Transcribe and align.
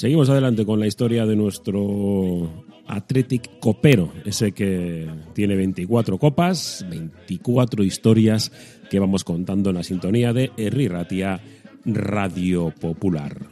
Seguimos 0.00 0.30
adelante 0.30 0.64
con 0.64 0.80
la 0.80 0.86
historia 0.86 1.26
de 1.26 1.36
nuestro 1.36 2.64
Athletic 2.86 3.60
Copero, 3.60 4.10
ese 4.24 4.52
que 4.52 5.06
tiene 5.34 5.56
24 5.56 6.16
copas, 6.16 6.86
24 6.88 7.84
historias 7.84 8.50
que 8.88 8.98
vamos 8.98 9.24
contando 9.24 9.68
en 9.68 9.76
la 9.76 9.82
sintonía 9.82 10.32
de 10.32 10.52
Erri 10.56 10.88
Ratia 10.88 11.38
Radio 11.84 12.72
Popular. 12.80 13.44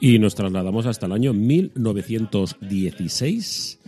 Y 0.00 0.18
nos 0.18 0.34
trasladamos 0.34 0.86
hasta 0.86 1.04
el 1.04 1.12
año 1.12 1.34
1916. 1.34 3.78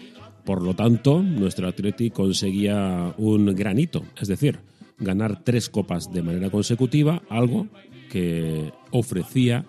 Por 0.44 0.62
lo 0.62 0.74
tanto, 0.74 1.22
nuestro 1.22 1.66
Athletic 1.66 2.12
conseguía 2.12 3.14
un 3.16 3.46
granito, 3.54 4.04
es 4.20 4.28
decir, 4.28 4.67
ganar 4.98 5.44
tres 5.44 5.68
copas 5.68 6.12
de 6.12 6.22
manera 6.22 6.50
consecutiva, 6.50 7.22
algo 7.28 7.66
que 8.10 8.72
ofrecía 8.90 9.64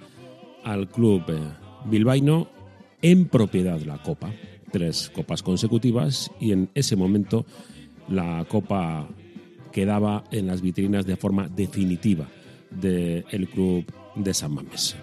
al 0.63 0.89
club 0.89 1.23
eh, 1.29 1.39
bilbaíno 1.85 2.49
en 3.01 3.27
propiedad 3.27 3.79
la 3.81 4.01
copa. 4.01 4.33
Tres 4.71 5.09
copas 5.09 5.41
consecutivas 5.41 6.31
y 6.39 6.51
en 6.51 6.69
ese 6.75 6.95
momento 6.95 7.45
la 8.07 8.45
copa 8.47 9.07
quedaba 9.71 10.23
en 10.31 10.47
las 10.47 10.61
vitrinas 10.61 11.05
de 11.05 11.15
forma 11.15 11.47
definitiva 11.47 12.27
del 12.69 13.49
club 13.49 13.85
de 14.15 14.33
San 14.33 14.53
Mamés. 14.53 14.95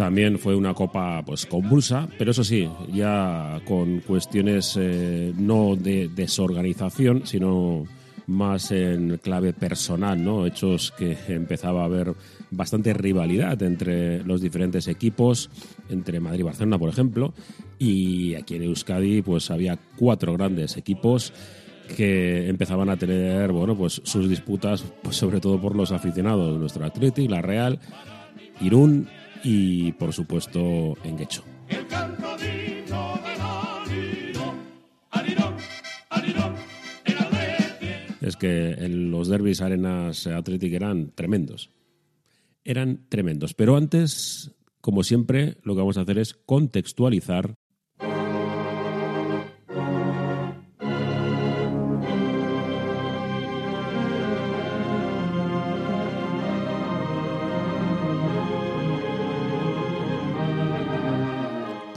También 0.00 0.38
fue 0.38 0.56
una 0.56 0.72
copa 0.72 1.22
pues 1.26 1.44
convulsa, 1.44 2.08
pero 2.16 2.30
eso 2.30 2.42
sí, 2.42 2.66
ya 2.90 3.60
con 3.66 4.00
cuestiones 4.00 4.74
eh, 4.80 5.30
no 5.36 5.76
de 5.76 6.08
desorganización, 6.08 7.26
sino 7.26 7.84
más 8.26 8.70
en 8.70 9.18
clave 9.18 9.52
personal, 9.52 10.24
¿no? 10.24 10.46
Hechos 10.46 10.94
que 10.96 11.18
empezaba 11.28 11.82
a 11.82 11.84
haber 11.84 12.14
bastante 12.50 12.94
rivalidad 12.94 13.62
entre 13.62 14.24
los 14.24 14.40
diferentes 14.40 14.88
equipos, 14.88 15.50
entre 15.90 16.18
Madrid 16.18 16.40
y 16.40 16.44
Barcelona, 16.44 16.78
por 16.78 16.88
ejemplo, 16.88 17.34
y 17.78 18.36
aquí 18.36 18.54
en 18.54 18.62
Euskadi 18.62 19.20
pues 19.20 19.50
había 19.50 19.78
cuatro 19.98 20.32
grandes 20.32 20.78
equipos 20.78 21.34
que 21.94 22.48
empezaban 22.48 22.88
a 22.88 22.96
tener, 22.96 23.52
bueno, 23.52 23.76
pues 23.76 24.00
sus 24.02 24.30
disputas, 24.30 24.82
pues 25.02 25.16
sobre 25.16 25.40
todo 25.40 25.60
por 25.60 25.76
los 25.76 25.92
aficionados, 25.92 26.58
nuestro 26.58 26.86
Athletic, 26.86 27.30
la 27.30 27.42
Real, 27.42 27.78
Irún 28.62 29.06
y 29.42 29.92
por 29.92 30.12
supuesto 30.12 30.96
en 31.04 31.16
Guecho. 31.16 31.44
Es 38.20 38.36
que 38.36 38.70
en 38.72 39.10
los 39.10 39.28
derbis 39.28 39.60
arenas 39.60 40.26
Athletic 40.26 40.72
eran 40.72 41.10
tremendos. 41.10 41.70
Eran 42.64 43.06
tremendos. 43.08 43.54
Pero 43.54 43.76
antes, 43.76 44.52
como 44.80 45.02
siempre, 45.02 45.56
lo 45.62 45.74
que 45.74 45.80
vamos 45.80 45.98
a 45.98 46.02
hacer 46.02 46.18
es 46.18 46.34
contextualizar 46.34 47.54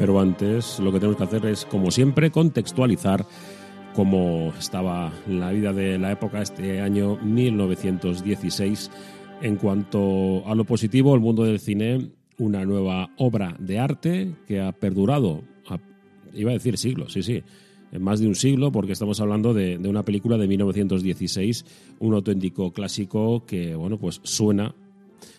pero 0.04 0.20
antes 0.20 0.82
lo 0.82 0.92
que 0.92 1.00
tenemos 1.00 1.16
que 1.16 1.24
hacer 1.24 1.46
es, 1.46 1.64
como 1.64 1.90
siempre, 1.90 2.30
contextualizar 2.30 3.26
cómo 3.94 4.52
estaba 4.60 5.14
la 5.30 5.54
vida 5.54 5.72
de 5.72 5.98
la 5.98 6.12
época 6.12 6.42
este 6.42 6.82
año 6.82 7.16
1916. 7.24 8.92
En 9.42 9.56
cuanto 9.56 10.46
a 10.46 10.56
lo 10.56 10.66
positivo, 10.66 11.16
el 11.16 11.22
mundo 11.22 11.46
del 11.46 11.62
cine, 11.62 12.12
una 12.38 12.66
nueva 12.66 13.12
obra 13.18 13.56
de 13.60 13.80
arte 13.80 14.36
que 14.46 14.60
ha 14.60 14.74
perdurado, 14.74 15.46
iba 16.34 16.52
a 16.52 16.56
decir 16.56 16.78
siglos, 16.78 17.14
sí, 17.14 17.24
sí, 17.24 17.42
más 17.98 18.20
de 18.20 18.28
un 18.28 18.36
siglo, 18.36 18.74
porque 18.74 18.92
estamos 18.92 19.22
hablando 19.22 19.54
de, 19.54 19.78
una 19.88 20.04
película 20.04 20.38
de 20.38 20.50
1916, 20.50 21.66
un 22.00 22.14
auténtico 22.14 22.74
clásico 22.74 23.46
que, 23.46 23.74
bueno, 23.74 23.98
pues 23.98 24.20
suena 24.24 24.76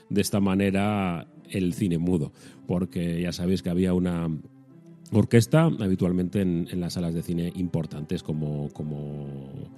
de 0.08 0.22
esta 0.22 0.40
manera 0.40 1.28
el 1.50 1.74
cine 1.74 1.98
mudo, 1.98 2.32
porque 2.66 3.20
ya 3.20 3.32
sabéis 3.32 3.62
que 3.62 3.68
había 3.68 3.92
una 3.92 4.30
orquesta 5.20 5.64
habitualmente 5.64 6.40
en, 6.40 6.80
las 6.80 6.94
salas 6.94 7.14
de 7.14 7.22
cine 7.22 7.52
importantes 7.56 8.22
como, 8.22 8.68
como 8.72 9.70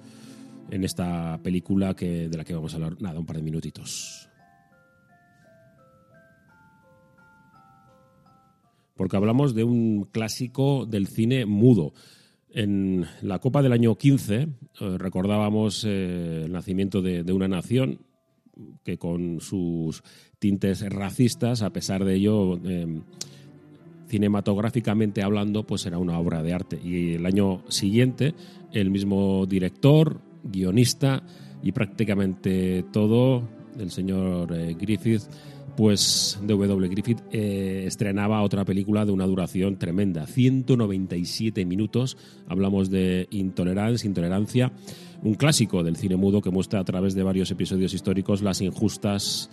en 0.69 0.83
esta 0.83 1.39
película 1.41 1.95
que, 1.95 2.29
de 2.29 2.37
la 2.37 2.43
que 2.43 2.53
vamos 2.53 2.73
a 2.73 2.77
hablar 2.77 3.01
nada, 3.01 3.19
un 3.19 3.25
par 3.25 3.37
de 3.37 3.43
minutitos. 3.43 4.29
Porque 8.95 9.15
hablamos 9.15 9.53
de 9.53 9.63
un 9.63 10.07
clásico 10.11 10.85
del 10.85 11.07
cine 11.07 11.45
mudo. 11.45 11.93
En 12.49 13.05
la 13.21 13.39
Copa 13.39 13.61
del 13.61 13.73
año 13.73 13.95
15 13.95 14.35
eh, 14.35 14.47
recordábamos 14.97 15.83
eh, 15.85 16.43
el 16.45 16.51
nacimiento 16.51 17.01
de, 17.01 17.31
una 17.31 17.47
nación 17.47 17.99
que 18.83 18.97
con 18.97 19.39
sus 19.39 20.01
tintes 20.39 20.81
racistas, 20.89 21.61
a 21.61 21.71
pesar 21.71 22.03
de 22.03 22.15
ello, 22.15 22.59
eh, 22.65 23.01
cinematográficamente 24.07 25.21
hablando, 25.21 25.63
pues 25.63 25.85
era 25.85 25.97
una 25.97 26.17
obra 26.19 26.41
de 26.43 26.53
arte. 26.53 26.79
Y 26.83 27.13
el 27.15 27.25
año 27.25 27.61
siguiente, 27.69 28.33
el 28.71 28.89
mismo 28.89 29.45
director, 29.45 30.21
guionista 30.43 31.23
y 31.61 31.71
prácticamente 31.71 32.83
todo, 32.91 33.47
el 33.77 33.91
señor 33.91 34.55
eh, 34.55 34.75
Griffith, 34.79 35.23
pues 35.75 36.39
W. 36.41 36.87
Griffith 36.89 37.19
eh, 37.31 37.83
estrenaba 37.85 38.41
otra 38.41 38.65
película 38.65 39.05
de 39.05 39.11
una 39.11 39.27
duración 39.27 39.77
tremenda, 39.77 40.25
197 40.25 41.65
minutos. 41.65 42.17
Hablamos 42.47 42.89
de 42.89 43.27
Intolerancia, 43.29 44.07
Intolerancia, 44.07 44.71
un 45.21 45.35
clásico 45.35 45.83
del 45.83 45.95
cine 45.97 46.15
mudo 46.15 46.41
que 46.41 46.49
muestra 46.49 46.79
a 46.79 46.83
través 46.83 47.13
de 47.13 47.21
varios 47.21 47.51
episodios 47.51 47.93
históricos 47.93 48.41
las 48.41 48.61
injustas, 48.61 49.51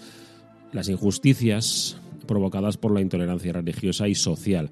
las 0.73 0.89
injusticias 0.89 1.99
provocadas 2.27 2.77
por 2.77 2.93
la 2.93 3.01
intolerancia 3.01 3.53
religiosa 3.53 4.09
y 4.09 4.15
social. 4.15 4.71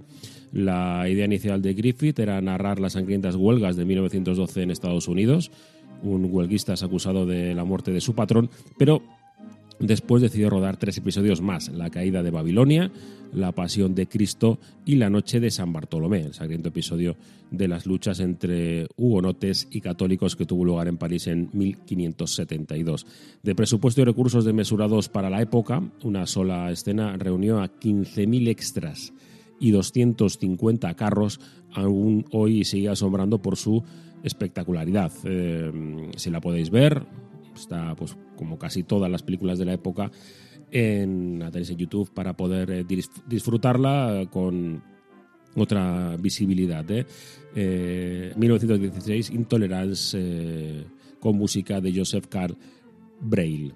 La 0.53 1.09
idea 1.09 1.25
inicial 1.25 1.63
de 1.63 1.75
Griffith 1.75 2.19
era 2.19 2.41
narrar 2.41 2.79
las 2.79 2.93
sangrientas 2.93 3.37
huelgas 3.37 3.77
de 3.77 3.85
1912 3.85 4.63
en 4.63 4.71
Estados 4.71 5.09
Unidos. 5.09 5.51
Un 6.03 6.29
huelguista 6.31 6.75
es 6.75 6.83
acusado 6.83 7.27
de 7.27 7.55
la 7.55 7.65
muerte 7.65 7.91
de 7.91 8.01
su 8.01 8.15
patrón, 8.15 8.51
pero 8.77 9.03
Después 9.83 10.23
decidió 10.23 10.49
rodar 10.49 10.77
tres 10.77 10.97
episodios 10.99 11.41
más, 11.41 11.69
La 11.69 11.91
caída 11.91 12.23
de 12.23 12.31
Babilonia, 12.31 12.93
La 13.35 13.51
pasión 13.51 13.97
de 13.97 14.07
Cristo 14.07 14.61
y 14.85 14.95
La 14.95 15.11
noche 15.11 15.41
de 15.41 15.51
San 15.51 15.73
Bartolomé, 15.73 16.21
el 16.21 16.35
sangriento 16.35 16.69
episodio 16.69 17.17
de 17.51 17.67
las 17.67 17.85
luchas 17.85 18.21
entre 18.21 18.87
hugonotes 18.97 19.67
y 19.73 19.81
católicos 19.81 20.37
que 20.37 20.47
tuvo 20.47 20.65
lugar 20.65 20.87
en 20.87 20.99
París 20.99 21.27
en 21.27 21.51
1572. 21.53 23.07
De 23.43 23.57
presupuesto 23.57 24.01
y 24.01 24.05
recursos 24.05 24.45
desmesurados 24.45 25.09
para 25.09 25.31
la 25.31 25.43
época, 25.43 25.83
una 26.05 26.29
sola 26.29 26.71
escena 26.71 27.17
reunió 27.17 27.61
a 27.61 27.67
15.000 27.67 28.49
extras 28.51 29.13
y 29.59 29.73
250 29.73 30.95
carros, 30.95 31.41
aún 31.73 32.25
hoy 32.31 32.65
sigue 32.65 32.89
asombrando 32.89 33.43
por 33.43 33.57
su 33.57 33.83
espectacularidad. 34.23 35.11
Eh, 35.25 36.11
si 36.17 36.31
la 36.31 36.41
podéis 36.41 36.71
ver, 36.71 37.05
está 37.55 37.95
pues 37.95 38.17
como 38.37 38.59
casi 38.59 38.83
todas 38.83 39.11
las 39.11 39.23
películas 39.23 39.59
de 39.59 39.65
la 39.65 39.73
época 39.75 40.11
en 40.71 41.39
la 41.39 41.49
en 41.49 41.77
YouTube 41.77 42.13
para 42.13 42.35
poder 42.35 42.71
eh, 42.71 42.87
disfrutarla 43.27 44.27
con 44.31 44.83
otra 45.55 46.17
visibilidad. 46.17 46.85
¿eh? 46.91 48.33
1916, 48.37 49.31
eh, 49.31 49.35
Intolerance 49.35 50.19
eh, 50.19 50.85
con 51.21 51.37
música 51.37 51.81
de 51.81 51.95
Joseph 51.95 52.27
Carl 52.29 52.57
Braille. 53.21 53.75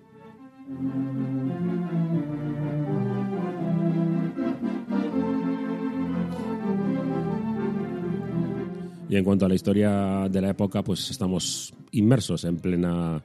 Y 9.08 9.14
en 9.14 9.22
cuanto 9.22 9.46
a 9.46 9.48
la 9.48 9.54
historia 9.54 10.28
de 10.28 10.40
la 10.40 10.50
época, 10.50 10.82
pues 10.82 11.10
estamos 11.10 11.72
inmersos 11.92 12.44
en 12.44 12.56
plena 12.56 13.22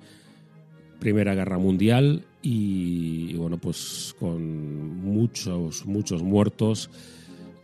Primera 1.01 1.33
Guerra 1.33 1.57
Mundial 1.57 2.24
y, 2.44 3.33
bueno, 3.33 3.57
pues 3.57 4.15
con 4.19 5.01
muchos, 5.03 5.88
muchos 5.88 6.21
muertos 6.21 6.92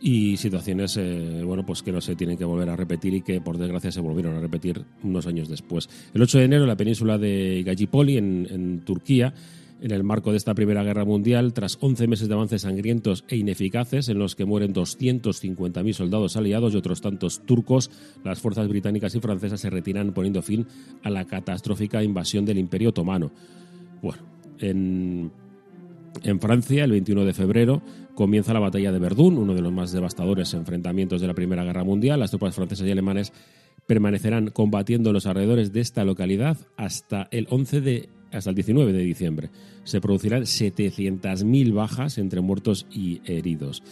y 0.00 0.36
situaciones 0.36 0.96
eh, 0.96 1.42
bueno 1.44 1.64
pues 1.66 1.82
que 1.82 1.92
no 1.92 2.00
se 2.00 2.14
tienen 2.14 2.36
que 2.36 2.44
volver 2.44 2.68
a 2.68 2.76
repetir 2.76 3.14
y 3.14 3.22
que 3.22 3.40
por 3.40 3.58
desgracia 3.58 3.90
se 3.90 4.00
volvieron 4.00 4.36
a 4.36 4.40
repetir 4.40 4.82
unos 5.04 5.28
años 5.28 5.48
después. 5.48 5.88
El 6.12 6.22
8 6.22 6.38
de 6.38 6.44
enero 6.44 6.62
en 6.62 6.68
la 6.68 6.76
península 6.76 7.16
de 7.16 7.62
Gallipoli 7.64 8.16
en, 8.16 8.80
Turquía 8.84 9.32
en 9.80 9.90
el 9.90 10.02
marco 10.02 10.30
de 10.30 10.36
esta 10.36 10.54
Primera 10.54 10.82
Guerra 10.82 11.04
Mundial, 11.04 11.52
tras 11.52 11.78
11 11.80 12.06
meses 12.08 12.28
de 12.28 12.34
avances 12.34 12.62
sangrientos 12.62 13.24
e 13.28 13.36
ineficaces 13.36 14.08
en 14.08 14.18
los 14.18 14.34
que 14.34 14.44
mueren 14.44 14.74
250.000 14.74 15.92
soldados 15.92 16.36
aliados 16.36 16.74
y 16.74 16.76
otros 16.76 17.00
tantos 17.00 17.40
turcos, 17.46 17.90
las 18.24 18.40
fuerzas 18.40 18.68
británicas 18.68 19.14
y 19.14 19.20
francesas 19.20 19.60
se 19.60 19.70
retiran 19.70 20.12
poniendo 20.12 20.42
fin 20.42 20.66
a 21.02 21.10
la 21.10 21.24
catastrófica 21.24 22.02
invasión 22.02 22.44
del 22.44 22.58
Imperio 22.58 22.90
Otomano. 22.90 23.30
Bueno, 24.02 24.22
en, 24.58 25.30
en 26.22 26.40
Francia, 26.40 26.84
el 26.84 26.90
21 26.90 27.24
de 27.24 27.34
febrero, 27.34 27.82
comienza 28.14 28.52
la 28.52 28.60
batalla 28.60 28.90
de 28.90 28.98
Verdún, 28.98 29.38
uno 29.38 29.54
de 29.54 29.62
los 29.62 29.72
más 29.72 29.92
devastadores 29.92 30.54
enfrentamientos 30.54 31.20
de 31.20 31.28
la 31.28 31.34
Primera 31.34 31.64
Guerra 31.64 31.84
Mundial. 31.84 32.18
Las 32.18 32.30
tropas 32.30 32.54
francesas 32.54 32.86
y 32.86 32.90
alemanes 32.90 33.32
permanecerán 33.86 34.50
combatiendo 34.50 35.10
en 35.10 35.14
los 35.14 35.26
alrededores 35.26 35.72
de 35.72 35.80
esta 35.80 36.04
localidad 36.04 36.58
hasta 36.76 37.28
el 37.30 37.46
11 37.48 37.80
de 37.80 38.08
hasta 38.32 38.50
el 38.50 38.56
19 38.56 38.92
de 38.92 39.02
diciembre. 39.02 39.50
Se 39.84 40.00
producirán 40.00 40.42
700.000 40.42 41.72
bajas 41.72 42.18
entre 42.18 42.40
muertos 42.40 42.86
y 42.90 43.20
heridos. 43.24 43.82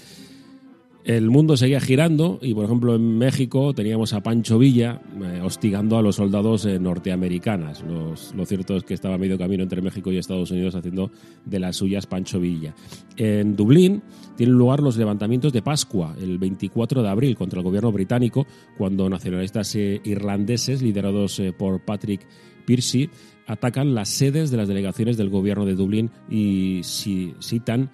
El 1.07 1.31
mundo 1.31 1.57
seguía 1.57 1.81
girando 1.81 2.41
y, 2.43 2.53
por 2.53 2.65
ejemplo, 2.65 2.97
en 2.97 3.17
México 3.17 3.73
teníamos 3.73 4.13
a 4.13 4.25
Pancho 4.25 4.59
Villa 4.59 5.01
eh, 5.23 5.41
hostigando 5.41 5.97
a 5.97 6.03
los 6.03 6.17
soldados 6.17 6.67
eh, 6.67 6.81
norteamericanos. 6.81 7.85
lo 7.85 8.45
cierto 8.45 8.77
es 8.77 8.83
que 8.83 8.95
estaba 8.95 9.17
medio 9.17 9.39
camino 9.39 9.63
entre 9.63 9.81
México 9.81 10.11
y 10.11 10.19
Estados 10.19 10.51
Unidos 10.51 10.75
haciendo 10.75 11.13
de 11.45 11.61
las 11.61 11.77
suyas 11.77 12.09
Pancho 12.09 12.41
Villa. 12.41 12.75
En 13.17 13.55
Dublín 13.55 14.03
tienen 14.37 14.57
lugar 14.57 14.81
los 14.81 14.97
levantamientos 14.97 15.53
de 15.53 15.63
Pascua 15.63 16.17
el 16.21 16.39
24 16.39 17.05
de 17.05 17.09
abril 17.09 17.37
contra 17.37 17.61
el 17.61 17.65
gobierno 17.65 17.93
británico, 17.93 18.45
cuando 18.77 19.09
nacionalistas 19.09 19.77
eh, 19.77 20.01
irlandeses 20.03 20.83
liderados 20.83 21.41
por 21.57 21.85
Patrick 21.85 22.27
Pearcey 22.67 23.09
atacan 23.47 23.95
las 23.95 24.09
sedes 24.09 24.51
de 24.51 24.57
las 24.57 24.69
delegaciones 24.69 25.17
del 25.17 25.31
gobierno 25.31 25.65
de 25.65 25.75
Dublín 25.75 26.11
y 26.29 26.81
citan 26.83 27.91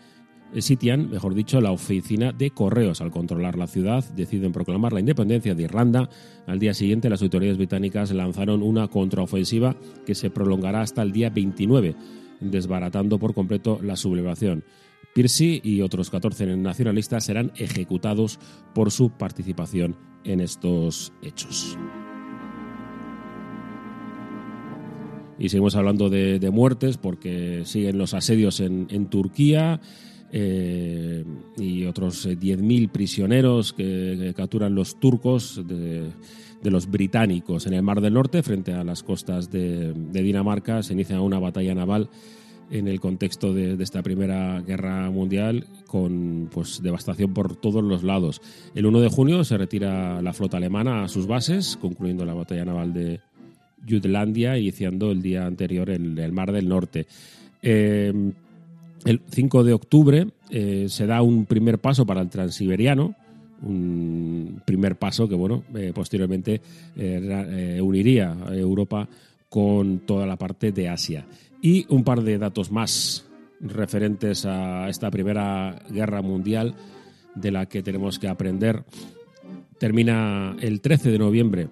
sitian, 0.60 1.08
mejor 1.08 1.34
dicho, 1.34 1.60
la 1.60 1.72
oficina 1.72 2.32
de 2.32 2.50
correos. 2.50 3.00
Al 3.00 3.10
controlar 3.10 3.56
la 3.56 3.66
ciudad, 3.66 4.04
deciden 4.14 4.52
proclamar 4.52 4.92
la 4.92 5.00
independencia 5.00 5.54
de 5.54 5.62
Irlanda. 5.62 6.10
Al 6.46 6.58
día 6.58 6.74
siguiente, 6.74 7.08
las 7.08 7.22
autoridades 7.22 7.56
británicas 7.56 8.10
lanzaron 8.12 8.62
una 8.62 8.88
contraofensiva 8.88 9.76
que 10.04 10.14
se 10.14 10.28
prolongará 10.28 10.82
hasta 10.82 11.02
el 11.02 11.12
día 11.12 11.30
29, 11.30 11.94
desbaratando 12.40 13.18
por 13.18 13.32
completo 13.32 13.78
la 13.82 13.96
sublevación. 13.96 14.64
Piercy 15.14 15.60
y 15.62 15.82
otros 15.82 16.10
14 16.10 16.56
nacionalistas 16.56 17.24
serán 17.24 17.52
ejecutados 17.56 18.38
por 18.74 18.90
su 18.90 19.10
participación 19.10 19.96
en 20.24 20.40
estos 20.40 21.12
hechos. 21.22 21.78
Y 25.42 25.48
seguimos 25.48 25.74
hablando 25.74 26.08
de, 26.08 26.50
muertes 26.52 26.98
porque 26.98 27.62
siguen 27.64 27.98
los 27.98 28.14
asedios 28.14 28.60
en, 28.60 29.06
Turquía 29.06 29.80
eh, 30.30 31.24
y 31.58 31.84
otros 31.84 32.28
10.000 32.28 32.88
prisioneros 32.88 33.72
que, 33.72 34.32
capturan 34.36 34.76
los 34.76 35.00
turcos 35.00 35.60
de, 35.66 36.12
los 36.62 36.88
británicos 36.88 37.66
en 37.66 37.74
el 37.74 37.82
Mar 37.82 38.00
del 38.00 38.14
Norte 38.14 38.44
frente 38.44 38.72
a 38.72 38.84
las 38.84 39.02
costas 39.02 39.50
de, 39.50 39.92
Dinamarca. 40.12 40.80
Se 40.84 40.92
inicia 40.92 41.20
una 41.20 41.40
batalla 41.40 41.74
naval 41.74 42.08
en 42.70 42.86
el 42.86 43.00
contexto 43.00 43.52
de, 43.52 43.74
esta 43.82 44.00
Primera 44.04 44.60
Guerra 44.60 45.10
Mundial 45.10 45.66
con 45.88 46.50
pues, 46.52 46.80
devastación 46.84 47.34
por 47.34 47.56
todos 47.56 47.82
los 47.82 48.04
lados. 48.04 48.40
El 48.76 48.86
1 48.86 49.00
de 49.00 49.08
junio 49.08 49.42
se 49.42 49.58
retira 49.58 50.22
la 50.22 50.34
flota 50.34 50.58
alemana 50.58 51.02
a 51.02 51.08
sus 51.08 51.26
bases, 51.26 51.76
concluyendo 51.80 52.24
la 52.24 52.34
batalla 52.34 52.64
naval 52.64 52.92
de, 52.92 53.20
Jutlandia, 53.88 54.58
iniciando 54.58 55.10
el 55.10 55.22
día 55.22 55.46
anterior 55.46 55.90
en 55.90 56.18
el 56.18 56.32
Mar 56.32 56.52
del 56.52 56.68
Norte. 56.68 57.06
Eh, 57.62 58.12
el 59.04 59.20
5 59.28 59.64
de 59.64 59.72
octubre 59.72 60.26
eh, 60.50 60.86
se 60.88 61.06
da 61.06 61.22
un 61.22 61.46
primer 61.46 61.78
paso 61.78 62.06
para 62.06 62.20
el 62.20 62.28
transiberiano, 62.28 63.14
un 63.62 64.60
primer 64.64 64.96
paso 64.96 65.28
que 65.28 65.36
bueno 65.36 65.62
eh, 65.74 65.92
posteriormente 65.94 66.60
uniría 67.80 68.36
a 68.46 68.54
Europa 68.56 69.08
con 69.48 70.00
toda 70.00 70.26
la 70.26 70.36
parte 70.36 70.72
de 70.72 70.88
Asia. 70.88 71.26
Y 71.60 71.86
un 71.88 72.02
par 72.02 72.22
de 72.22 72.38
datos 72.38 72.72
más 72.72 73.24
referentes 73.60 74.44
a 74.46 74.88
esta 74.88 75.10
primera 75.10 75.80
guerra 75.90 76.22
mundial 76.22 76.74
de 77.34 77.50
la 77.52 77.66
que 77.66 77.82
tenemos 77.82 78.18
que 78.18 78.28
aprender. 78.28 78.84
Termina 79.78 80.56
el 80.60 80.80
13 80.80 81.10
de 81.10 81.18
noviembre 81.18 81.68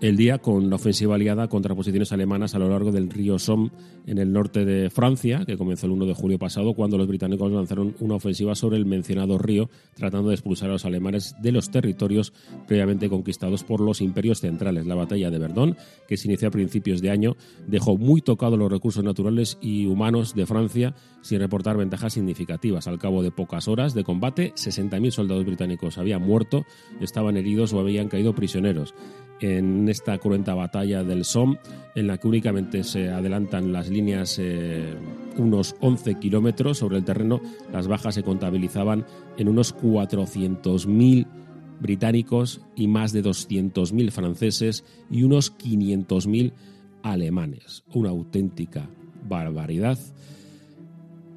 el 0.00 0.16
día 0.16 0.38
con 0.38 0.70
la 0.70 0.76
ofensiva 0.76 1.14
aliada 1.14 1.48
contra 1.48 1.74
posiciones 1.74 2.12
alemanas 2.12 2.54
a 2.54 2.58
lo 2.58 2.68
largo 2.68 2.90
del 2.92 3.10
río 3.10 3.38
Somme 3.38 3.70
en 4.06 4.18
el 4.18 4.32
norte 4.32 4.64
de 4.64 4.90
Francia, 4.90 5.44
que 5.44 5.58
comenzó 5.58 5.86
el 5.86 5.92
1 5.92 6.06
de 6.06 6.14
julio 6.14 6.38
pasado 6.38 6.74
cuando 6.74 6.96
los 6.96 7.06
británicos 7.06 7.50
lanzaron 7.52 7.94
una 8.00 8.14
ofensiva 8.14 8.54
sobre 8.54 8.78
el 8.78 8.86
mencionado 8.86 9.38
río, 9.38 9.68
tratando 9.94 10.28
de 10.28 10.34
expulsar 10.34 10.70
a 10.70 10.72
los 10.72 10.84
alemanes 10.84 11.34
de 11.42 11.52
los 11.52 11.70
territorios 11.70 12.32
previamente 12.66 13.08
conquistados 13.08 13.64
por 13.64 13.80
los 13.80 14.00
imperios 14.00 14.40
centrales. 14.40 14.86
La 14.86 14.94
batalla 14.94 15.30
de 15.30 15.38
Verdún, 15.38 15.76
que 16.08 16.16
se 16.16 16.28
inició 16.28 16.48
a 16.48 16.52
principios 16.52 17.02
de 17.02 17.10
año, 17.10 17.36
dejó 17.66 17.96
muy 17.96 18.22
tocados 18.22 18.58
los 18.58 18.70
recursos 18.70 19.04
naturales 19.04 19.58
y 19.60 19.86
humanos 19.86 20.34
de 20.34 20.46
Francia 20.46 20.94
sin 21.20 21.40
reportar 21.40 21.76
ventajas 21.76 22.14
significativas. 22.14 22.86
Al 22.86 22.98
cabo 22.98 23.22
de 23.22 23.30
pocas 23.30 23.68
horas 23.68 23.94
de 23.94 24.04
combate, 24.04 24.52
60.000 24.54 25.10
soldados 25.10 25.44
británicos 25.44 25.98
habían 25.98 26.22
muerto, 26.22 26.64
estaban 27.00 27.36
heridos 27.36 27.72
o 27.72 27.80
habían 27.80 28.08
caído 28.08 28.34
prisioneros 28.34 28.94
en 29.40 29.88
esta 29.88 30.18
cruenta 30.18 30.54
batalla 30.54 31.02
del 31.02 31.24
Somme, 31.24 31.58
en 31.94 32.06
la 32.06 32.18
que 32.18 32.28
únicamente 32.28 32.84
se 32.84 33.10
adelantan 33.10 33.72
las 33.72 33.88
líneas 33.88 34.38
eh, 34.38 34.94
unos 35.36 35.74
11 35.80 36.16
kilómetros 36.16 36.78
sobre 36.78 36.98
el 36.98 37.04
terreno, 37.04 37.40
las 37.72 37.88
bajas 37.88 38.14
se 38.14 38.22
contabilizaban 38.22 39.06
en 39.36 39.48
unos 39.48 39.74
400.000 39.76 41.26
británicos 41.80 42.60
y 42.76 42.88
más 42.88 43.12
de 43.12 43.24
200.000 43.24 44.10
franceses 44.10 44.84
y 45.10 45.22
unos 45.22 45.56
500.000 45.56 46.52
alemanes. 47.02 47.84
Una 47.94 48.10
auténtica 48.10 48.88
barbaridad 49.28 49.98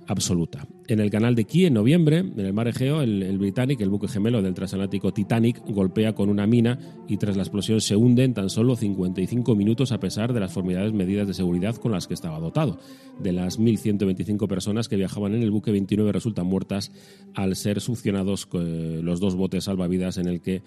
absoluta. 0.08 0.68
En 0.88 1.00
el 1.00 1.09
canal 1.09 1.33
de 1.35 1.45
Key, 1.45 1.65
en 1.65 1.75
noviembre, 1.75 2.18
en 2.18 2.39
el 2.39 2.51
mar 2.51 2.68
Egeo, 2.68 3.01
el, 3.01 3.24
el 3.24 3.38
Britannic, 3.38 3.80
el 3.80 3.89
buque 3.89 4.09
gemelo 4.09 4.41
del 4.41 4.53
transatlántico 4.53 5.13
Titanic, 5.13 5.61
golpea 5.66 6.13
con 6.13 6.30
una 6.30 6.45
mina 6.45 6.78
y 7.07 7.18
tras 7.18 7.37
la 7.37 7.44
explosión 7.44 7.80
se 7.80 7.95
hunde 7.95 8.25
en 8.25 8.33
tan 8.33 8.49
solo 8.49 8.75
55 8.75 9.56
minutos 9.56 9.94
a 9.94 9.99
pesar 9.99 10.33
de 10.33 10.42
las 10.42 10.52
formidable 10.52 10.92
medidas 10.92 11.28
de 11.28 11.33
seguridad 11.33 11.75
con 11.75 11.94
las 11.94 12.07
que 12.07 12.13
estaba 12.13 12.40
dotado. 12.40 12.80
De 13.19 13.31
las 13.31 13.59
1.125 13.59 14.47
personas 14.47 14.90
que 14.90 14.97
viajaban 14.97 15.35
en 15.35 15.44
el 15.44 15.52
buque, 15.52 15.71
29 15.71 16.11
resultan 16.11 16.47
muertas 16.47 16.92
al 17.33 17.56
ser 17.56 17.80
succionados 17.80 18.47
eh, 18.54 18.99
los 19.02 19.21
dos 19.21 19.35
botes 19.35 19.63
salvavidas 19.63 20.18
en 20.18 20.28
el 20.28 20.42
que 20.42 20.63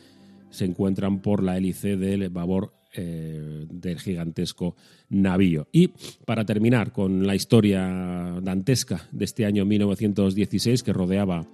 se 0.50 0.64
encuentran 0.64 1.20
por 1.20 1.42
la 1.42 1.58
hélice 1.58 1.96
del 1.96 2.30
babor 2.30 2.72
eh, 2.96 3.66
del 3.70 4.00
gigantesco 4.00 4.74
navío. 5.10 5.68
Y 5.72 5.90
para 6.24 6.44
terminar 6.44 6.92
con 6.92 7.26
la 7.26 7.34
historia 7.34 8.40
dantesca 8.42 9.06
de 9.12 9.24
este 9.24 9.44
año 9.44 9.64
1916 9.64 10.82
que 10.82 10.92
rodeaba 10.92 11.46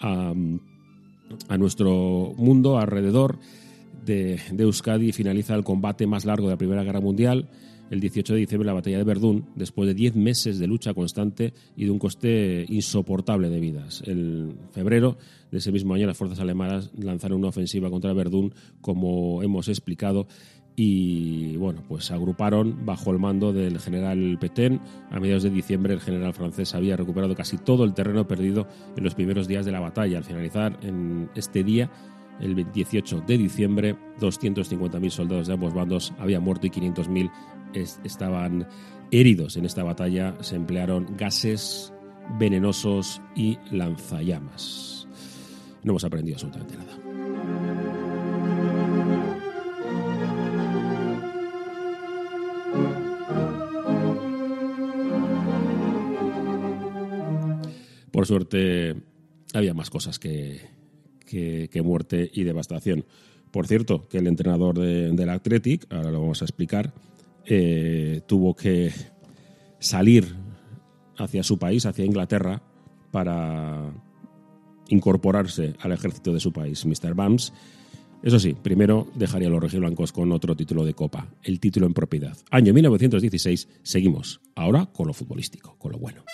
a, 0.00 0.34
nuestro 1.58 2.32
mundo 2.36 2.78
alrededor 2.78 3.38
de, 4.04 4.40
de 4.50 4.62
Euskadi, 4.62 5.12
finaliza 5.12 5.54
el 5.54 5.64
combate 5.64 6.06
más 6.06 6.24
largo 6.24 6.46
de 6.46 6.54
la 6.54 6.58
Primera 6.58 6.84
Guerra 6.84 7.00
Mundial 7.00 7.48
el 7.90 8.00
18 8.00 8.34
de 8.34 8.40
diciembre 8.40 8.66
la 8.66 8.74
batalla 8.74 8.98
de 8.98 9.04
Verdún, 9.04 9.46
después 9.54 9.86
de 9.86 9.94
10 9.94 10.16
meses 10.16 10.58
de 10.58 10.66
lucha 10.66 10.94
constante 10.94 11.54
y 11.76 11.84
de 11.84 11.90
un 11.90 11.98
coste 11.98 12.66
insoportable 12.68 13.48
de 13.48 13.60
vidas. 13.60 14.02
En 14.06 14.56
febrero 14.72 15.16
de 15.50 15.58
ese 15.58 15.72
mismo 15.72 15.94
año 15.94 16.06
las 16.06 16.16
fuerzas 16.16 16.40
alemanas 16.40 16.90
lanzaron 16.98 17.38
una 17.38 17.48
ofensiva 17.48 17.90
contra 17.90 18.12
Verdún, 18.12 18.52
como 18.80 19.42
hemos 19.42 19.68
explicado, 19.68 20.26
y 20.80 21.56
bueno, 21.56 21.82
pues 21.88 22.12
agruparon 22.12 22.86
bajo 22.86 23.10
el 23.10 23.18
mando 23.18 23.52
del 23.52 23.80
general 23.80 24.38
Petain. 24.40 24.80
A 25.10 25.18
mediados 25.18 25.42
de 25.42 25.50
diciembre 25.50 25.92
el 25.92 26.00
general 26.00 26.32
francés 26.34 26.72
había 26.72 26.96
recuperado 26.96 27.34
casi 27.34 27.58
todo 27.58 27.82
el 27.82 27.94
terreno 27.94 28.28
perdido 28.28 28.68
en 28.96 29.02
los 29.02 29.16
primeros 29.16 29.48
días 29.48 29.66
de 29.66 29.72
la 29.72 29.80
batalla. 29.80 30.18
Al 30.18 30.24
finalizar 30.24 30.78
en 30.82 31.30
este 31.34 31.64
día, 31.64 31.90
el 32.40 32.70
18 32.70 33.24
de 33.26 33.38
diciembre, 33.38 33.96
250.000 34.20 35.10
soldados 35.10 35.48
de 35.48 35.54
ambos 35.54 35.74
bandos 35.74 36.14
habían 36.16 36.44
muerto 36.44 36.68
y 36.68 36.70
500.000 36.70 37.28
estaban 38.04 38.64
heridos. 39.10 39.56
En 39.56 39.64
esta 39.64 39.82
batalla 39.82 40.36
se 40.42 40.54
emplearon 40.54 41.16
gases 41.16 41.92
venenosos 42.38 43.20
y 43.34 43.58
lanzallamas. 43.72 45.08
No 45.82 45.90
hemos 45.90 46.04
aprendido 46.04 46.36
absolutamente 46.36 46.76
nada. 46.76 46.97
Por 58.18 58.26
suerte, 58.26 58.96
había 59.54 59.74
más 59.74 59.90
cosas 59.90 60.18
que, 60.18 60.60
que, 61.24 61.82
muerte 61.84 62.28
y 62.34 62.42
devastación. 62.42 63.04
Por 63.52 63.68
cierto, 63.68 64.08
que 64.08 64.18
el 64.18 64.26
entrenador 64.26 64.76
de, 64.76 65.12
del 65.12 65.28
Athletic, 65.30 65.86
ahora 65.88 66.10
lo 66.10 66.22
vamos 66.22 66.42
a 66.42 66.44
explicar, 66.44 66.92
eh, 67.46 68.22
tuvo 68.26 68.56
que 68.56 68.90
salir 69.78 70.34
hacia 71.16 71.44
su 71.44 71.60
país, 71.60 71.86
hacia 71.86 72.04
Inglaterra, 72.04 72.60
para 73.12 73.92
incorporarse 74.88 75.74
al 75.78 75.92
ejército 75.92 76.32
de 76.32 76.40
su 76.40 76.52
país, 76.52 76.84
Mr. 76.86 77.14
Bams. 77.14 77.52
Eso 78.24 78.40
sí, 78.40 78.56
primero 78.60 79.06
dejaría 79.14 79.46
a 79.46 79.52
los 79.52 79.60
rojiblancos 79.60 80.10
con 80.10 80.32
otro 80.32 80.56
título 80.56 80.84
de 80.84 80.94
Copa, 80.94 81.28
el 81.44 81.60
título 81.60 81.86
en 81.86 81.94
propiedad. 81.94 82.36
Año 82.50 82.74
1916, 82.74 83.68
seguimos, 83.84 84.40
ahora 84.56 84.86
con 84.86 85.06
lo 85.06 85.12
futbolístico, 85.12 85.76
con 85.78 85.92
lo 85.92 85.98
bueno. 85.98 86.24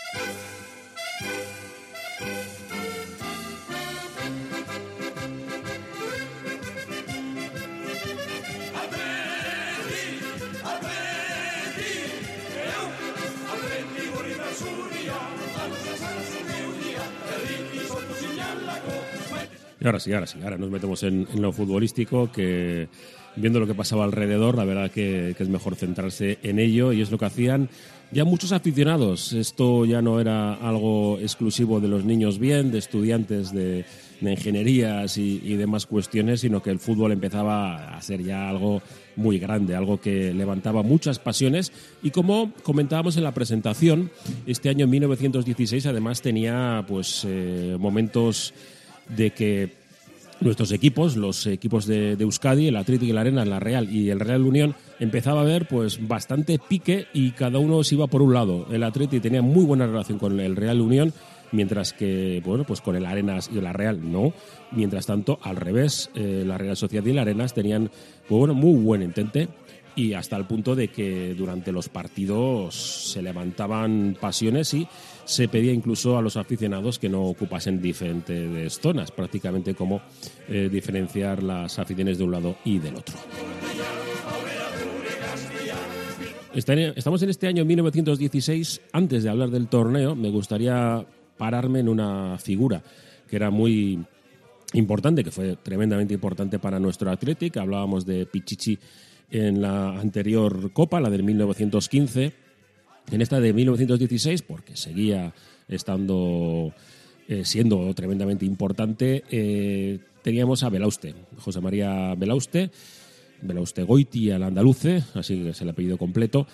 Ahora 19.87 20.01
sí, 20.01 20.13
ahora 20.13 20.27
sí, 20.27 20.39
ahora 20.43 20.59
nos 20.59 20.71
metemos 20.71 21.03
en, 21.03 21.27
lo 21.37 21.53
futbolístico, 21.53 22.31
que 22.33 22.89
viendo 23.37 23.61
lo 23.61 23.67
que 23.67 23.75
pasaba 23.75 24.05
alrededor, 24.05 24.57
la 24.57 24.65
verdad 24.65 24.91
que, 24.91 25.35
es 25.39 25.49
mejor 25.49 25.77
centrarse 25.77 26.39
en 26.43 26.59
ello 26.59 26.93
y 26.93 27.03
es 27.03 27.11
lo 27.11 27.19
que 27.19 27.27
hacían 27.27 27.69
ya 28.13 28.25
muchos 28.25 28.53
aficionados. 28.53 29.33
Esto 29.33 29.85
ya 29.85 30.01
no 30.01 30.21
era 30.21 30.55
algo 30.55 31.19
exclusivo 31.21 31.81
de 31.81 31.89
los 31.89 32.05
niños 32.05 32.39
bien, 32.39 32.71
de 32.71 32.79
estudiantes 32.79 33.53
de, 33.53 33.85
ingenierías 34.21 35.19
y, 35.19 35.43
y, 35.45 35.57
demás 35.57 35.85
cuestiones, 35.85 36.41
sino 36.41 36.63
que 36.63 36.71
el 36.71 36.79
fútbol 36.79 37.13
empezaba 37.13 37.95
a 37.95 38.01
ser 38.01 38.23
ya 38.23 38.49
algo 38.49 38.81
muy 39.17 39.39
grande, 39.39 39.77
algo 39.77 40.01
que 40.01 40.33
levantaba 40.33 40.83
muchas 40.83 41.19
pasiones 41.19 41.73
y 42.03 42.11
como 42.11 42.53
comentábamos 42.63 43.17
en 43.17 43.25
la 43.25 43.35
presentación, 43.35 44.11
este 44.47 44.69
año 44.69 44.87
1916 44.87 45.87
además 45.87 46.23
tenía 46.23 46.85
pues 46.89 47.25
eh, 47.27 47.77
momentos 47.79 48.55
de 49.09 49.31
que 49.31 49.85
nuestros 50.41 50.73
equipos, 50.73 51.17
los 51.17 51.47
equipos 51.47 51.87
de, 51.87 52.13
Euskadi, 52.13 52.69
el 52.69 52.77
Atlético 52.77 53.11
y 53.11 53.13
la 53.13 53.23
Arena, 53.23 53.45
la 53.45 53.61
Real 53.61 53.91
y 53.91 54.11
el 54.11 54.21
Real 54.21 54.43
Unión, 54.43 54.75
empezaba 55.01 55.41
a 55.41 55.43
haber 55.43 55.67
pues 55.67 56.07
bastante 56.07 56.59
pique 56.59 57.07
y 57.13 57.33
cada 57.33 57.59
uno 57.59 57.83
se 57.85 57.95
iba 57.95 58.07
por 58.07 58.23
un 58.23 58.35
lado. 58.35 58.67
El 58.71 58.83
Atlético 58.83 59.23
tenía 59.23 59.43
muy 59.43 59.65
buena 59.65 59.87
relación 59.87 60.19
con 60.19 60.39
el 60.41 60.57
Real 60.57 60.81
Unión, 60.81 61.13
mientras 61.53 61.93
que 61.93 62.43
bueno 62.45 62.65
pues 62.65 62.81
con 62.81 62.97
el 62.97 63.07
Arenas 63.07 63.51
y 63.53 63.61
la 63.61 63.73
Real 63.73 64.11
no. 64.11 64.33
Mientras 64.73 65.07
tanto, 65.07 65.39
al 65.43 65.57
revés, 65.57 66.11
eh, 66.15 66.43
la 66.47 66.59
Real 66.59 66.77
Sociedad 66.77 67.07
y 67.07 67.11
el 67.11 67.19
Arenas 67.19 67.55
tenían 67.55 67.91
pues, 68.29 68.39
bueno, 68.39 68.55
muy 68.55 68.83
buen 68.83 69.03
entente 69.03 69.49
y 69.97 70.15
hasta 70.15 70.37
el 70.37 70.45
punto 70.45 70.75
de 70.75 70.89
que 70.89 71.35
durante 71.35 71.73
los 71.73 71.89
partidos 71.89 72.75
se 73.13 73.23
levantaban 73.23 74.17
pasiones 74.21 74.75
y 74.75 74.87
se 75.25 75.49
pedía 75.49 75.73
incluso 75.73 76.19
a 76.19 76.23
los 76.23 76.37
aficionados 76.37 76.99
que 76.99 77.09
no 77.09 77.23
ocupasen 77.23 77.81
diferentes 77.81 78.79
zonas, 78.81 79.11
prácticamente 79.11 79.75
como 79.75 80.03
eh, 80.49 80.69
diferenciar 80.71 81.43
las 81.43 81.79
aficiones 81.79 82.19
de 82.19 82.25
un 82.25 82.31
lado 82.33 82.57
y 82.65 82.79
del 82.79 82.97
otro. 82.97 83.15
Estamos 86.55 87.21
en 87.23 87.31
este 87.31 87.49
año 87.49 87.65
1916. 87.65 88.81
Antes 88.93 89.25
de 89.25 89.29
hablar 89.29 89.51
del 89.51 89.67
torneo, 89.67 90.15
me 90.15 90.31
gustaría 90.31 91.05
pararme 91.37 91.81
en 91.81 91.89
una 91.89 92.39
figura 92.39 92.81
que 93.29 93.37
era 93.37 93.51
muy 93.51 94.05
importante, 94.75 95.25
que 95.25 95.31
fue 95.31 95.57
tremendamente 95.57 96.15
importante 96.15 96.59
para 96.59 96.79
nuestro 96.79 97.11
Athletic. 97.11 97.57
Hablábamos 97.57 98.05
de 98.05 98.27
Pichichi 98.27 98.79
en 99.31 99.63
la 99.63 99.99
anterior 99.99 100.73
Copa, 100.73 101.01
la 101.01 101.11
del 101.11 101.23
1915, 101.23 102.33
en 103.11 103.23
esta 103.23 103.41
de 103.41 103.53
1916, 103.53 104.43
porque 104.43 104.77
seguía 104.77 105.33
estando 105.69 106.73
eh, 107.29 107.45
siendo 107.45 107.93
tremendamente 107.95 108.45
importante, 108.45 109.25
eh, 109.31 109.99
teníamos 110.23 110.63
a 110.63 110.69
Belauste, 110.69 111.15
José 111.39 111.61
María 111.61 112.15
Belauste, 112.15 112.71
Belauste 113.41 113.83
Goiti 113.83 114.31
al 114.31 114.43
andaluce, 114.43 115.03
así 115.15 115.49
es 115.49 115.61
el 115.63 115.71
apellido 115.71 115.97
completo. 115.97 116.47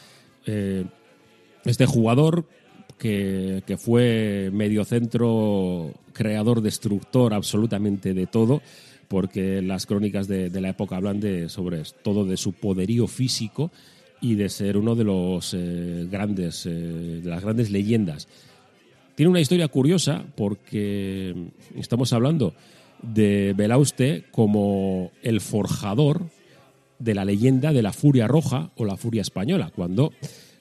Eh, 0.47 0.85
este 1.65 1.87
jugador 1.87 2.47
que, 2.99 3.63
fue 3.79 4.51
mediocentro, 4.53 5.93
creador, 6.13 6.61
destructor 6.63 7.35
absolutamente 7.35 8.15
de 8.15 8.27
todo, 8.27 8.63
porque 9.09 9.63
las 9.63 9.87
crónicas 9.87 10.29
de, 10.29 10.51
la 10.61 10.71
época 10.71 10.97
hablan 10.97 11.21
de, 11.21 11.49
sobre 11.49 11.83
todo 12.03 12.25
de 12.25 12.37
su 12.37 12.53
poderío 12.53 13.07
físico 13.07 13.71
y 14.21 14.35
de 14.35 14.49
ser 14.49 14.77
uno 14.77 14.95
de 14.95 15.05
los 15.05 15.55
eh, 15.55 16.07
grandes, 16.11 16.67
eh, 16.67 16.71
de 16.71 17.29
las 17.29 17.43
grandes 17.43 17.71
leyendas. 17.71 18.29
Tiene 19.15 19.31
una 19.31 19.41
historia 19.41 19.69
curiosa 19.69 20.25
porque 20.37 21.35
estamos 21.77 22.13
hablando 22.13 22.55
de 23.03 23.55
Belauste 23.57 24.25
como 24.31 25.11
el 25.23 25.41
forjador 25.41 26.23
de 26.99 27.15
la 27.15 27.25
leyenda 27.25 27.73
de 27.73 27.83
la 27.83 27.93
Furia 27.93 28.29
Roja 28.29 28.71
o 28.77 28.85
la 28.85 28.97
Furia 28.97 29.23
Española, 29.23 29.73
cuando, 29.75 30.13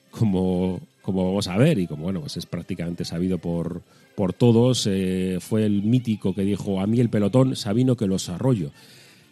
como, 0.09 0.79
como 1.01 1.25
vamos 1.25 1.47
a 1.47 1.57
ver 1.57 1.79
y 1.79 1.87
como 1.87 2.03
bueno, 2.03 2.21
pues 2.21 2.37
es 2.37 2.45
prácticamente 2.45 3.05
sabido 3.05 3.37
por, 3.37 3.81
por 4.15 4.33
todos, 4.33 4.87
eh, 4.89 5.37
fue 5.39 5.65
el 5.65 5.83
mítico 5.83 6.33
que 6.35 6.43
dijo 6.43 6.79
a 6.79 6.87
mí 6.87 6.99
el 6.99 7.09
pelotón, 7.09 7.55
Sabino 7.55 7.95
que 7.95 8.07
los 8.07 8.29
arroyo 8.29 8.71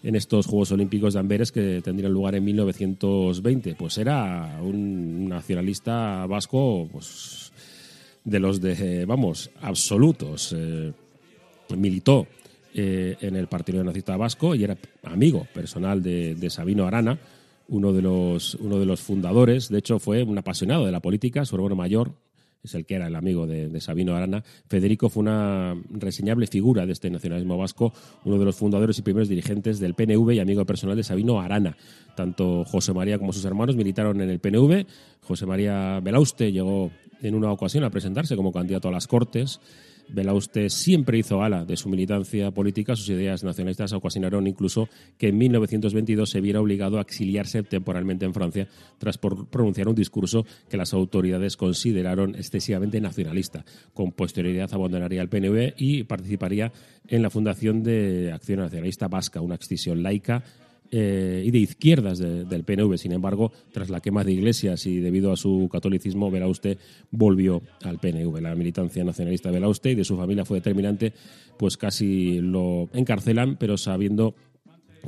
en 0.03 0.15
estos 0.15 0.45
Juegos 0.45 0.71
Olímpicos 0.71 1.13
de 1.13 1.19
Amberes 1.19 1.51
que 1.51 1.81
tendrían 1.83 2.13
lugar 2.13 2.36
en 2.36 2.45
1920. 2.45 3.75
Pues 3.75 3.97
era 3.97 4.59
un 4.62 5.27
nacionalista 5.27 6.25
vasco 6.27 6.88
pues, 6.91 7.51
de 8.24 8.39
los 8.39 8.62
de, 8.62 9.05
vamos, 9.05 9.50
absolutos. 9.62 10.55
Eh, 10.57 10.93
militó 11.75 12.27
eh, 12.74 13.17
en 13.21 13.36
el 13.36 13.47
Partido 13.47 13.83
Nazista 13.83 14.15
Vasco 14.15 14.55
y 14.55 14.63
era 14.63 14.77
amigo 15.03 15.45
personal 15.53 16.01
de, 16.01 16.36
de 16.36 16.50
Sabino 16.50 16.86
Arana, 16.88 17.17
uno 17.67 17.93
de, 17.93 18.01
los, 18.01 18.55
uno 18.55 18.79
de 18.79 18.86
los 18.86 19.01
fundadores. 19.01 19.69
De 19.69 19.79
hecho, 19.79 20.00
fue 20.00 20.24
un 20.24 20.38
apasionado 20.38 20.86
de 20.86 20.91
la 20.91 21.00
política, 21.00 21.45
su 21.45 21.55
hermano 21.55 21.75
mayor, 21.75 22.13
es 22.63 22.75
el 22.75 22.86
que 22.86 22.95
era 22.95 23.07
el 23.07 23.15
amigo 23.15 23.47
de, 23.47 23.79
Sabino 23.79 24.15
Arana. 24.15 24.43
Federico 24.67 25.09
fue 25.09 25.21
una 25.21 25.75
reseñable 25.89 26.47
figura 26.47 26.86
de 26.86 26.93
este 26.93 27.09
nacionalismo 27.09 27.57
vasco, 27.57 27.93
uno 28.25 28.38
de 28.38 28.45
los 28.45 28.55
fundadores 28.55 28.97
y 29.00 29.01
primeros 29.01 29.29
dirigentes 29.29 29.79
del 29.79 29.93
PNV 29.93 30.33
y 30.33 30.39
amigo 30.39 30.65
personal 30.65 30.97
de 30.97 31.03
Sabino 31.03 31.39
Arana. 31.39 31.77
Tanto 32.15 32.65
José 32.65 32.93
María 32.93 33.19
como 33.19 33.31
sus 33.31 33.45
hermanos 33.45 33.75
militaron 33.75 34.21
en 34.21 34.29
el 34.29 34.39
PNV. 34.39 34.86
José 35.21 35.45
María 35.45 36.00
Belauste 36.01 36.51
llegó 36.51 36.91
en 37.21 37.36
una 37.36 37.51
ocasión 37.51 37.83
a 37.83 37.89
presentarse 37.89 38.36
como 38.36 38.51
candidato 38.51 38.89
a 38.89 38.91
las 38.91 39.07
Cortes 39.07 39.59
Belauste 40.10 40.70
siempre 40.70 41.18
hizo 41.18 41.40
gala 41.40 41.66
de 41.66 41.78
su 41.78 41.90
militancia 41.90 42.52
política, 42.52 42.96
sus 42.96 43.10
ideas 43.10 43.44
nacionalistas 43.44 43.94
ocasionaron 43.94 44.48
incluso 44.48 44.90
que 45.18 45.30
en 45.30 45.38
1922 45.38 46.30
se 46.30 46.42
viera 46.42 46.62
obligado 46.62 46.98
a 46.98 47.02
exiliarse 47.02 47.64
temporalmente 47.64 48.26
en 48.26 48.34
Francia 48.34 48.68
tras 48.98 49.18
pronunciar 49.18 49.88
un 49.88 49.96
discurso 49.96 50.46
que 50.70 50.78
las 50.78 50.94
autoridades 50.94 51.58
consideraron 51.58 52.36
excesivamente 52.36 53.02
nacionalista. 53.02 53.66
Con 53.94 54.12
posterioridad 54.12 54.74
abandonaría 54.74 55.22
el 55.22 55.30
PNV 55.30 55.74
y 55.78 56.04
participaría 56.04 56.72
en 57.08 57.22
la 57.22 57.30
fundación 57.30 57.84
de 57.84 58.32
Acción 58.32 58.60
Nacionalista 58.60 59.08
Vasca, 59.08 59.42
una 59.42 59.56
extinción 59.56 60.04
laica 60.04 60.44
eh, 60.91 61.44
y 61.46 61.51
de 61.51 61.60
izquierdas 61.60 62.20
del 62.20 62.63
PNV. 62.63 62.98
Sin 62.98 63.12
embargo, 63.12 63.51
tras 63.72 63.89
la 63.89 64.00
quema 64.00 64.24
de 64.24 64.34
iglesias 64.34 64.86
y 64.86 65.00
debido 65.00 65.32
a 65.32 65.38
su 65.38 65.70
catolicismo, 65.72 66.32
Belauste 66.32 66.77
volvió 67.12 67.62
al 67.84 68.00
PNV. 68.00 68.41
La 68.41 68.56
militancia 68.56 69.03
nacionalista 69.03 69.50
de 69.50 69.56
Belauste 69.56 69.91
y 69.91 69.96
de 69.96 70.03
su 70.03 70.17
familia 70.17 70.46
fue 70.46 70.58
determinante, 70.58 71.13
pues 71.58 71.77
casi 71.77 72.39
lo 72.39 72.89
encarcelan, 72.94 73.58
pero 73.58 73.77
sabiendo 73.77 74.36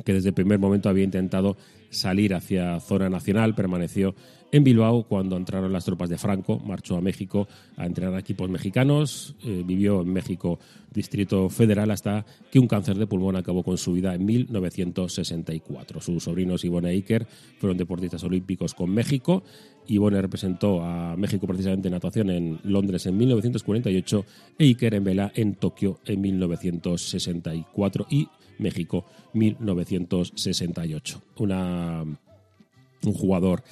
que 0.05 0.13
desde 0.13 0.29
el 0.29 0.36
primer 0.36 0.59
momento 0.59 0.89
había 0.89 1.03
intentado 1.03 1.57
salir 1.89 2.34
hacia 2.34 2.79
zona 2.79 3.10
nacional, 3.10 3.55
permaneció 3.55 4.15
en 4.51 4.63
Bilbao 4.63 5.03
cuando 5.03 5.38
entraron 5.38 5.72
las 5.72 5.86
tropas 5.86 6.10
de 6.10 6.17
Franco, 6.17 6.60
marchó 6.60 6.98
a 6.98 7.01
México 7.01 7.48
a 7.77 7.86
entrenar 7.86 8.15
a 8.15 8.19
equipos 8.19 8.50
mexicanos, 8.50 9.36
eh, 9.43 9.63
vivió 9.65 10.01
en 10.01 10.12
México, 10.12 10.60
Distrito 10.91 11.50
Federal, 11.50 11.91
hasta 11.91 12.25
que 12.51 12.58
un 12.58 12.67
cáncer 12.67 12.98
de 12.98 13.05
pulmón 13.05 13.36
acabó 13.36 13.63
con 13.63 13.77
su 13.77 13.93
vida 13.93 14.15
en 14.15 14.25
1964. 14.25 16.01
Sus 16.01 16.24
sobrinos 16.24 16.65
Ivone 16.65 16.89
e 16.89 16.93
Iker 16.93 17.27
fueron 17.60 17.77
deportistas 17.77 18.24
olímpicos 18.24 18.74
con 18.74 18.89
México. 18.89 19.43
Ivone 19.88 20.19
representó 20.19 20.84
a 20.84 21.15
México 21.15 21.46
precisamente 21.46 21.89
en 21.89 21.93
natación 21.93 22.31
en 22.31 22.60
Londres 22.63 23.05
en 23.05 23.17
1948 23.17 24.25
e 24.58 24.63
Iker 24.65 24.96
en 24.96 25.03
vela 25.03 25.31
en 25.36 25.55
Tokio 25.55 26.00
en 26.05 26.22
1964 26.22 28.08
y 28.10 28.27
México 28.60 29.05
1968. 29.34 31.22
Una, 31.38 31.78
un 32.03 33.13
jugador 33.13 33.63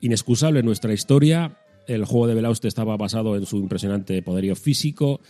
inexcusable 0.00 0.60
en 0.60 0.66
nuestra 0.66 0.92
historia. 0.92 1.58
El 1.86 2.04
juego 2.04 2.26
de 2.26 2.34
Belauste 2.34 2.68
estaba 2.68 2.96
basado 2.96 3.36
en 3.36 3.46
su 3.46 3.56
impresionante 3.56 4.22
poderío 4.22 4.56
físico. 4.56 5.20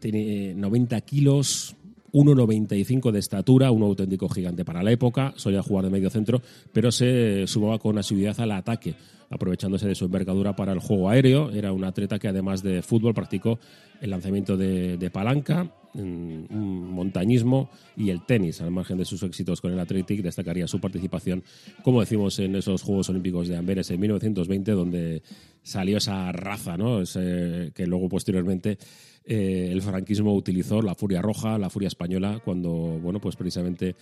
Tiene 0.00 0.54
90 0.54 1.00
kilos, 1.02 1.76
1,95 2.12 3.12
de 3.12 3.18
estatura, 3.18 3.70
un 3.70 3.82
auténtico 3.82 4.28
gigante 4.28 4.64
para 4.64 4.82
la 4.82 4.90
época, 4.90 5.32
solía 5.36 5.62
jugar 5.62 5.84
de 5.84 5.90
medio 5.90 6.10
centro, 6.10 6.42
pero 6.72 6.90
se 6.90 7.46
sumaba 7.46 7.78
con 7.78 7.98
asiduidad 7.98 8.40
al 8.40 8.52
ataque, 8.52 8.94
aprovechándose 9.30 9.86
de 9.86 9.94
su 9.94 10.06
envergadura 10.06 10.56
para 10.56 10.72
el 10.72 10.80
juego 10.80 11.08
aéreo. 11.08 11.50
Era 11.50 11.72
un 11.72 11.84
atleta 11.84 12.18
que 12.18 12.28
además 12.28 12.62
de 12.62 12.82
fútbol 12.82 13.14
practicó 13.14 13.58
el 14.00 14.10
lanzamiento 14.10 14.56
de, 14.56 15.10
palanca, 15.12 15.70
un 15.94 16.90
montañismo 16.92 17.70
y 17.96 18.10
el 18.10 18.24
tenis. 18.24 18.60
Al 18.60 18.70
margen 18.70 18.98
de 18.98 19.04
sus 19.04 19.22
éxitos 19.22 19.60
con 19.60 19.72
el 19.72 19.78
Athletic, 19.78 20.22
destacaría 20.22 20.66
su 20.66 20.80
participación, 20.80 21.42
como 21.82 22.00
decimos, 22.00 22.38
en 22.38 22.56
esos 22.56 22.82
Juegos 22.82 23.08
Olímpicos 23.08 23.48
de 23.48 23.56
Amberes 23.56 23.90
en 23.90 24.00
1920, 24.00 24.72
donde 24.72 25.22
salió 25.62 25.98
esa 25.98 26.32
raza, 26.32 26.76
¿no? 26.76 27.02
que 27.04 27.86
luego 27.86 28.08
posteriormente 28.08 28.78
eh, 29.24 29.68
el 29.70 29.82
franquismo 29.82 30.34
utilizó 30.34 30.82
la 30.82 30.94
furia 30.94 31.22
roja, 31.22 31.58
la 31.58 31.70
furia 31.70 31.88
española, 31.88 32.40
cuando, 32.44 32.70
bueno, 32.70 33.20
pues 33.20 33.36
precisamente 33.36 33.96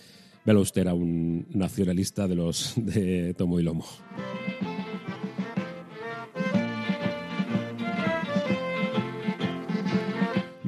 usted 0.57 0.81
era 0.81 0.93
un 0.93 1.45
nacionalista 1.49 2.27
de 2.27 2.35
los 2.35 2.73
de 2.75 3.33
tomo 3.35 3.59
y 3.59 3.63
lomo. 3.63 3.85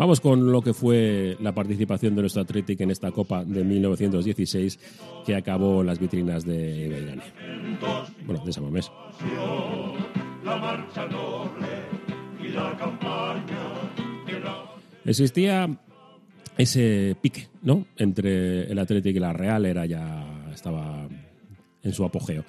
Vamos 0.01 0.19
con 0.19 0.51
lo 0.51 0.63
que 0.63 0.73
fue 0.73 1.37
la 1.41 1.53
participación 1.53 2.15
de 2.15 2.21
nuestro 2.21 2.41
Athletic 2.41 2.81
en 2.81 2.89
esta 2.89 3.11
Copa 3.11 3.45
de 3.45 3.63
1916 3.63 4.79
que 5.23 5.35
acabó 5.35 5.81
en 5.81 5.87
las 5.87 5.99
vitrinas 5.99 6.43
de 6.43 6.89
Beirane. 6.89 7.21
Bueno, 8.25 8.43
de 8.43 8.51
Samamés. 8.51 8.91
La 10.43 10.87
Existía 15.05 15.69
ese 16.57 17.15
pique, 17.21 17.49
¿no? 17.61 17.85
Entre 17.95 18.71
el 18.71 18.79
Atlético 18.79 19.17
y 19.17 19.21
la 19.21 19.33
Real, 19.33 19.67
era 19.67 19.85
ya 19.85 20.49
estaba 20.51 21.07
en 21.83 21.93
su 21.93 22.03
apogeo. 22.03 22.43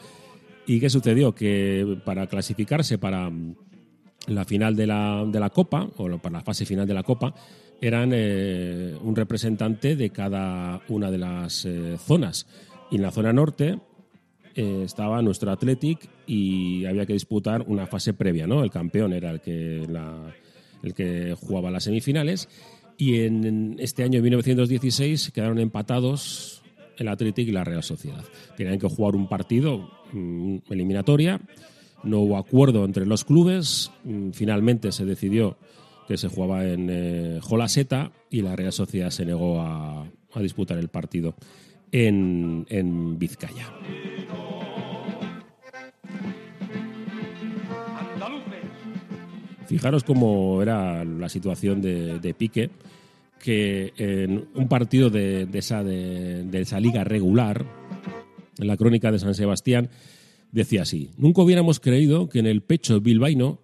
¿Y 0.67 0.81
qué 0.81 0.89
sucedió? 0.89 1.35
Que 1.35 1.99
para 2.03 2.27
clasificarse 2.29 2.97
para 2.97 3.31
la 4.27 4.45
final 4.45 4.77
de 4.77 4.87
la, 4.87 5.25
de 5.27 5.41
la 5.41 5.51
Copa, 5.51 5.89
o 5.97 6.19
para 6.19 6.39
la 6.39 6.43
fase 6.43 6.65
final 6.65 6.87
de 6.87 6.95
la 6.95 7.03
Copa, 7.03 7.35
eran 7.81 8.11
eh, 8.15 8.97
un 9.03 9.17
representante 9.17 9.97
de 9.97 10.11
cada 10.11 10.81
una 10.89 11.11
de 11.11 11.19
las 11.19 11.65
eh, 11.65 11.97
zonas. 11.99 12.47
Y 12.91 12.97
en 12.97 13.03
la 13.03 13.11
zona 13.11 13.33
norte 13.33 13.81
eh, 14.55 14.83
estaba 14.85 15.21
nuestro 15.23 15.51
Athletic 15.51 16.09
y 16.27 16.85
había 16.85 17.07
que 17.07 17.15
disputar 17.15 17.63
una 17.67 17.87
fase 17.87 18.15
previa, 18.15 18.47
¿no? 18.47 18.63
El 18.63 18.71
campeón 18.71 19.13
era 19.13 19.31
el 19.31 19.41
que 19.41 19.87
el 20.83 20.95
que 20.95 21.35
jugaba 21.39 21.71
las 21.71 21.85
semifinales. 21.85 22.49
Y 22.97 23.21
en 23.21 23.77
este 23.79 24.05
año, 24.05 24.23
1916, 24.23 25.33
quedaron 25.33 25.59
empatados 25.59 26.63
el 26.99 27.09
Athletic 27.09 27.49
y 27.49 27.53
la 27.53 27.65
Real 27.65 27.83
Sociedad. 27.83 28.25
Tenían 28.57 28.79
que 28.79 28.89
jugar 28.89 29.17
un 29.17 29.29
partido 29.29 29.91
mm, 30.13 30.59
eliminatoria. 30.71 31.41
No 32.05 32.21
hubo 32.21 32.37
acuerdo 32.37 32.85
entre 32.85 33.07
los 33.07 33.25
clubes. 33.25 33.91
Mm, 34.05 34.31
finalmente 34.31 34.93
se 34.93 35.05
decidió 35.05 35.57
que 36.09 36.17
se 36.17 36.29
jugaba 36.29 36.67
en 36.67 36.89
eh, 36.91 37.39
Jolaseta 37.41 38.13
y 38.31 38.43
la 38.43 38.57
Real 38.57 38.73
Sociedad 38.73 39.11
se 39.11 39.25
negó 39.25 39.61
a, 39.61 40.07
disputar 40.41 40.79
el 40.79 40.89
partido 40.89 41.35
en, 41.91 42.67
en 42.71 43.19
Vizcaya. 43.19 43.67
Fijaros 49.73 50.05
cómo 50.05 50.61
era 50.61 51.03
la 51.03 51.31
situación 51.31 51.81
de, 51.81 52.35
Pique, 52.37 52.69
que 53.39 53.95
en 53.97 54.49
un 54.55 54.69
partido 54.69 55.09
de, 55.09 55.49
esa, 55.55 55.83
de, 55.83 56.47
esa 56.53 56.79
liga 56.79 57.05
regular, 57.05 57.65
en 58.59 58.67
la 58.67 58.77
crónica 58.77 59.11
de 59.11 59.19
San 59.19 59.35
Sebastián, 59.35 59.89
decía 60.53 60.83
así, 60.83 61.11
nunca 61.17 61.43
hubiéramos 61.43 61.81
creído 61.81 62.29
que 62.29 62.39
en 62.39 62.47
el 62.47 62.63
pecho 62.63 63.01
bilbaíno 63.01 63.61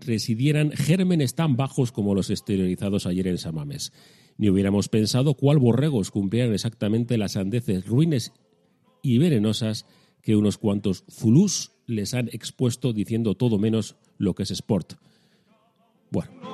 residieran 0.00 0.72
gérmenes 0.72 1.34
tan 1.34 1.56
bajos 1.56 1.92
como 1.92 2.14
los 2.14 2.30
exteriorizados 2.30 3.06
ayer 3.06 3.28
en 3.28 3.38
Samames. 3.38 3.92
Ni 4.38 4.48
hubiéramos 4.48 4.88
pensado 4.88 5.34
cuál 5.34 5.58
borregos 5.58 6.10
cumplieran 6.10 6.52
exactamente 6.52 7.18
las 7.18 7.36
andeces 7.36 7.86
ruines 7.86 8.32
y 9.02 9.18
venenosas 9.18 9.86
que 10.22 10.36
unos 10.36 10.58
cuantos 10.58 11.04
zulús 11.10 11.72
les 11.86 12.14
han 12.14 12.28
expuesto 12.28 12.92
diciendo 12.92 13.34
todo 13.34 13.58
menos 13.58 13.96
lo 14.18 14.34
que 14.34 14.44
es 14.44 14.50
sport. 14.50 14.94
Bueno. 16.10 16.51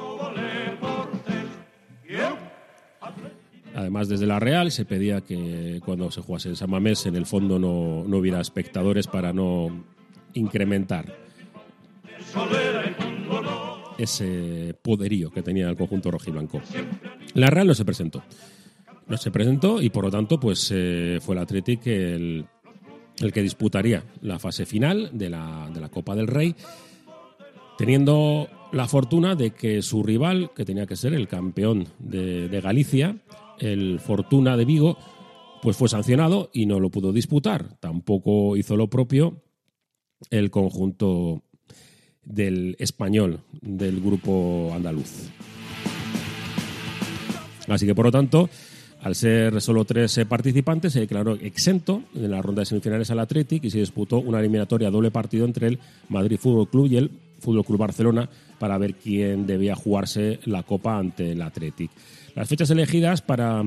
Además, 3.79 4.09
desde 4.09 4.27
la 4.27 4.41
Real 4.41 4.73
se 4.73 4.85
pedía 4.85 5.21
que 5.21 5.81
cuando 5.85 6.11
se 6.11 6.21
jugase 6.21 6.49
en 6.49 6.57
San 6.57 6.69
Mamés, 6.69 7.07
en 7.07 7.15
el 7.15 7.27
fondo 7.27 7.61
no, 7.61 8.03
no 8.09 8.17
hubiera 8.17 8.41
espectadores 8.41 9.07
para 9.07 9.33
no 9.33 9.85
incrementar 10.35 11.15
ese 13.97 14.75
poderío 14.83 15.31
que 15.31 15.43
tenía 15.43 15.69
el 15.69 15.77
conjunto 15.77 16.11
rojiblanco. 16.11 16.61
La 17.35 17.51
Real 17.51 17.69
no 17.69 17.75
se 17.75 17.85
presentó. 17.85 18.25
No 19.07 19.17
se 19.17 19.31
presentó 19.31 19.81
y 19.81 19.91
por 19.91 20.07
lo 20.07 20.11
tanto 20.11 20.41
pues 20.41 20.73
eh, 20.75 21.21
fue 21.23 21.37
el 21.37 21.43
Athletic 21.43 21.87
el, 21.87 22.47
que 23.33 23.43
disputaría 23.43 24.03
la 24.23 24.41
fase 24.41 24.67
final 24.67 25.11
de 25.13 25.31
la, 25.31 25.71
de 25.73 25.81
la 25.81 25.89
Copa 25.89 26.17
del 26.17 26.27
Rey, 26.27 26.57
teniendo 27.79 28.49
la 28.73 28.89
fortuna 28.89 29.35
de 29.35 29.53
que 29.53 29.83
su 29.83 30.03
rival, 30.03 30.51
que 30.55 30.65
tenía 30.65 30.87
que 30.87 30.97
ser 30.97 31.15
el 31.15 31.29
campeón 31.29 31.87
de, 31.99 32.61
Galicia, 32.61 33.17
el 33.61 34.01
Fortuna 34.01 34.57
de 34.57 34.65
Vigo, 34.65 34.99
pues 35.63 35.77
fue 35.77 35.89
sancionado 35.89 36.51
y 36.53 36.67
no 36.67 36.81
lo 36.81 36.91
pudo 36.91 37.13
disputar. 37.13 37.79
Tampoco 37.81 38.57
hizo 38.57 38.77
lo 38.77 38.89
propio 38.89 39.43
el 40.31 40.51
conjunto 40.51 41.43
del 42.25 42.77
español, 42.79 43.41
del 43.61 44.01
grupo 44.01 44.71
andaluz. 44.75 45.31
Así 47.69 47.87
que, 47.87 47.95
por 47.95 48.07
lo 48.07 48.13
tanto, 48.13 48.49
al 49.03 49.15
ser 49.15 49.61
solo 49.61 49.85
tres 49.85 50.21
participantes, 50.29 50.93
se 50.93 51.01
declaró 51.01 51.35
exento 51.35 52.03
en 52.15 52.31
la 52.31 52.43
ronda 52.43 52.61
de 52.61 52.67
semifinales 52.67 53.11
al 53.11 53.21
Athletic 53.21 53.65
y 53.65 53.71
se 53.71 53.79
disputó 53.79 54.19
una 54.19 54.41
eliminatoria 54.41 54.91
doble 54.91 55.11
partido 55.11 55.45
entre 55.45 55.69
el 55.69 55.79
Madrid 56.09 56.39
Fútbol 56.39 56.69
Club 56.69 56.87
y 56.91 56.97
el 56.97 57.11
Fútbol 57.39 57.65
Club 57.65 57.79
Barcelona 57.79 58.29
para 58.59 58.79
ver 58.79 58.95
quién 58.95 59.47
debía 59.47 59.75
jugarse 59.75 60.41
la 60.45 60.63
Copa 60.63 60.99
ante 60.99 61.33
el 61.33 61.43
Athletic. 61.43 61.91
Las 62.35 62.49
fechas 62.49 62.71
elegidas 62.71 63.23
para 63.23 63.65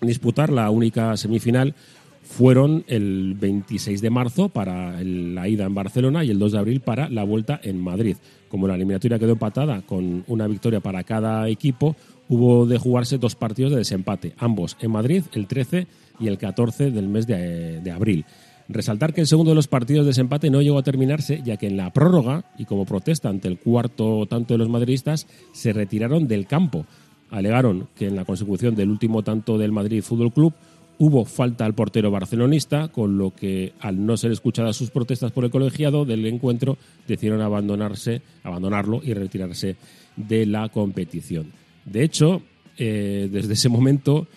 disputar 0.00 0.50
la 0.50 0.70
única 0.70 1.16
semifinal 1.16 1.74
fueron 2.22 2.84
el 2.86 3.34
26 3.38 4.00
de 4.00 4.10
marzo 4.10 4.48
para 4.48 5.02
la 5.02 5.48
ida 5.48 5.64
en 5.64 5.74
Barcelona 5.74 6.24
y 6.24 6.30
el 6.30 6.38
2 6.38 6.52
de 6.52 6.58
abril 6.58 6.80
para 6.80 7.08
la 7.08 7.24
vuelta 7.24 7.60
en 7.62 7.80
Madrid. 7.80 8.16
Como 8.48 8.68
la 8.68 8.74
eliminatoria 8.74 9.18
quedó 9.18 9.32
empatada 9.32 9.82
con 9.82 10.24
una 10.26 10.46
victoria 10.46 10.80
para 10.80 11.04
cada 11.04 11.48
equipo, 11.48 11.96
hubo 12.28 12.66
de 12.66 12.78
jugarse 12.78 13.18
dos 13.18 13.34
partidos 13.34 13.72
de 13.72 13.78
desempate, 13.78 14.34
ambos 14.38 14.76
en 14.80 14.92
Madrid 14.92 15.24
el 15.32 15.46
13 15.46 15.86
y 16.20 16.28
el 16.28 16.38
14 16.38 16.90
del 16.90 17.08
mes 17.08 17.26
de 17.26 17.92
abril. 17.94 18.24
Resaltar 18.72 19.12
que 19.12 19.20
el 19.20 19.26
segundo 19.26 19.50
de 19.50 19.54
los 19.54 19.68
partidos 19.68 20.04
de 20.04 20.10
desempate 20.10 20.48
no 20.48 20.62
llegó 20.62 20.78
a 20.78 20.82
terminarse, 20.82 21.42
ya 21.44 21.58
que 21.58 21.66
en 21.66 21.76
la 21.76 21.92
prórroga, 21.92 22.46
y 22.58 22.64
como 22.64 22.86
protesta 22.86 23.28
ante 23.28 23.48
el 23.48 23.58
cuarto 23.58 24.26
tanto 24.26 24.54
de 24.54 24.58
los 24.58 24.68
madridistas, 24.68 25.26
se 25.52 25.72
retiraron 25.72 26.26
del 26.26 26.46
campo. 26.46 26.86
Alegaron 27.30 27.88
que 27.94 28.06
en 28.06 28.16
la 28.16 28.24
consecución 28.24 28.74
del 28.74 28.90
último 28.90 29.22
tanto 29.22 29.58
del 29.58 29.72
Madrid 29.72 30.02
Fútbol 30.02 30.32
Club 30.32 30.54
hubo 30.98 31.24
falta 31.24 31.64
al 31.64 31.74
portero 31.74 32.10
barcelonista, 32.10 32.88
con 32.88 33.18
lo 33.18 33.32
que 33.32 33.72
al 33.80 34.06
no 34.06 34.16
ser 34.16 34.32
escuchadas 34.32 34.76
sus 34.76 34.90
protestas 34.90 35.32
por 35.32 35.44
el 35.44 35.50
colegiado 35.50 36.04
del 36.04 36.24
encuentro, 36.26 36.78
decidieron 37.06 37.42
abandonarse, 37.42 38.22
abandonarlo 38.42 39.00
y 39.02 39.12
retirarse 39.12 39.76
de 40.16 40.46
la 40.46 40.68
competición. 40.68 41.52
De 41.84 42.04
hecho, 42.04 42.42
eh, 42.78 43.28
desde 43.30 43.54
ese 43.54 43.68
momento 43.68 44.28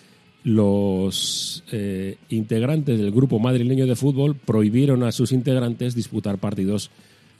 los 0.46 1.64
eh, 1.72 2.18
integrantes 2.28 3.00
del 3.00 3.10
grupo 3.10 3.40
madrileño 3.40 3.84
de 3.84 3.96
fútbol 3.96 4.36
prohibieron 4.36 5.02
a 5.02 5.10
sus 5.10 5.32
integrantes 5.32 5.96
disputar 5.96 6.38
partidos 6.38 6.92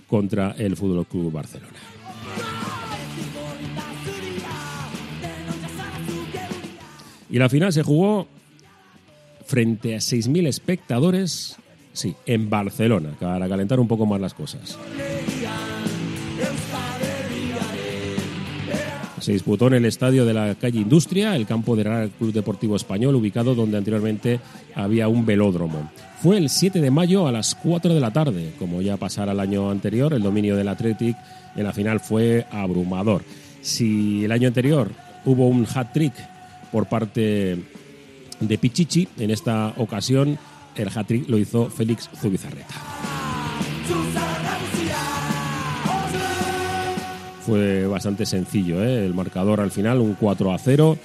contra 0.08 0.56
el 0.58 0.76
Fútbol 0.76 1.06
Club 1.06 1.30
Barcelona. 1.30 1.72
Y 7.30 7.38
la 7.38 7.48
final 7.48 7.72
se 7.72 7.84
jugó 7.84 8.26
frente 9.44 9.94
a 9.94 9.98
6.000 9.98 10.48
espectadores, 10.48 11.58
sí, 11.92 12.16
en 12.26 12.50
Barcelona, 12.50 13.16
para 13.20 13.48
calentar 13.48 13.78
un 13.78 13.86
poco 13.86 14.04
más 14.06 14.20
las 14.20 14.34
cosas. 14.34 14.76
Se 19.26 19.32
disputó 19.32 19.66
en 19.66 19.74
el 19.74 19.86
estadio 19.86 20.24
de 20.24 20.32
la 20.32 20.54
calle 20.54 20.78
Industria, 20.78 21.34
el 21.34 21.46
campo 21.46 21.74
del 21.74 21.86
Real 21.86 22.10
Club 22.16 22.32
Deportivo 22.32 22.76
Español, 22.76 23.16
ubicado 23.16 23.56
donde 23.56 23.76
anteriormente 23.76 24.38
había 24.72 25.08
un 25.08 25.26
velódromo. 25.26 25.90
Fue 26.22 26.38
el 26.38 26.48
7 26.48 26.80
de 26.80 26.92
mayo 26.92 27.26
a 27.26 27.32
las 27.32 27.56
4 27.56 27.92
de 27.92 27.98
la 27.98 28.12
tarde, 28.12 28.52
como 28.56 28.82
ya 28.82 28.96
pasara 28.96 29.32
el 29.32 29.40
año 29.40 29.68
anterior, 29.68 30.14
el 30.14 30.22
dominio 30.22 30.54
del 30.54 30.68
Athletic 30.68 31.16
en 31.56 31.64
la 31.64 31.72
final 31.72 31.98
fue 31.98 32.46
abrumador. 32.52 33.24
Si 33.62 34.24
el 34.24 34.30
año 34.30 34.46
anterior 34.46 34.92
hubo 35.24 35.48
un 35.48 35.66
hat-trick 35.74 36.14
por 36.70 36.86
parte 36.86 37.58
de 38.38 38.58
Pichichi. 38.58 39.08
En 39.18 39.32
esta 39.32 39.74
ocasión 39.76 40.38
el 40.76 40.88
hat-trick 40.88 41.28
lo 41.28 41.36
hizo 41.36 41.68
Félix 41.68 42.08
Zubizarreta. 42.14 42.76
Fue 47.46 47.86
bastante 47.86 48.26
sencillo, 48.26 48.82
¿eh? 48.82 49.06
el 49.06 49.14
marcador 49.14 49.60
al 49.60 49.70
final, 49.70 50.00
un 50.00 50.14
4 50.14 50.52
a 50.52 50.58
0, 50.58 50.98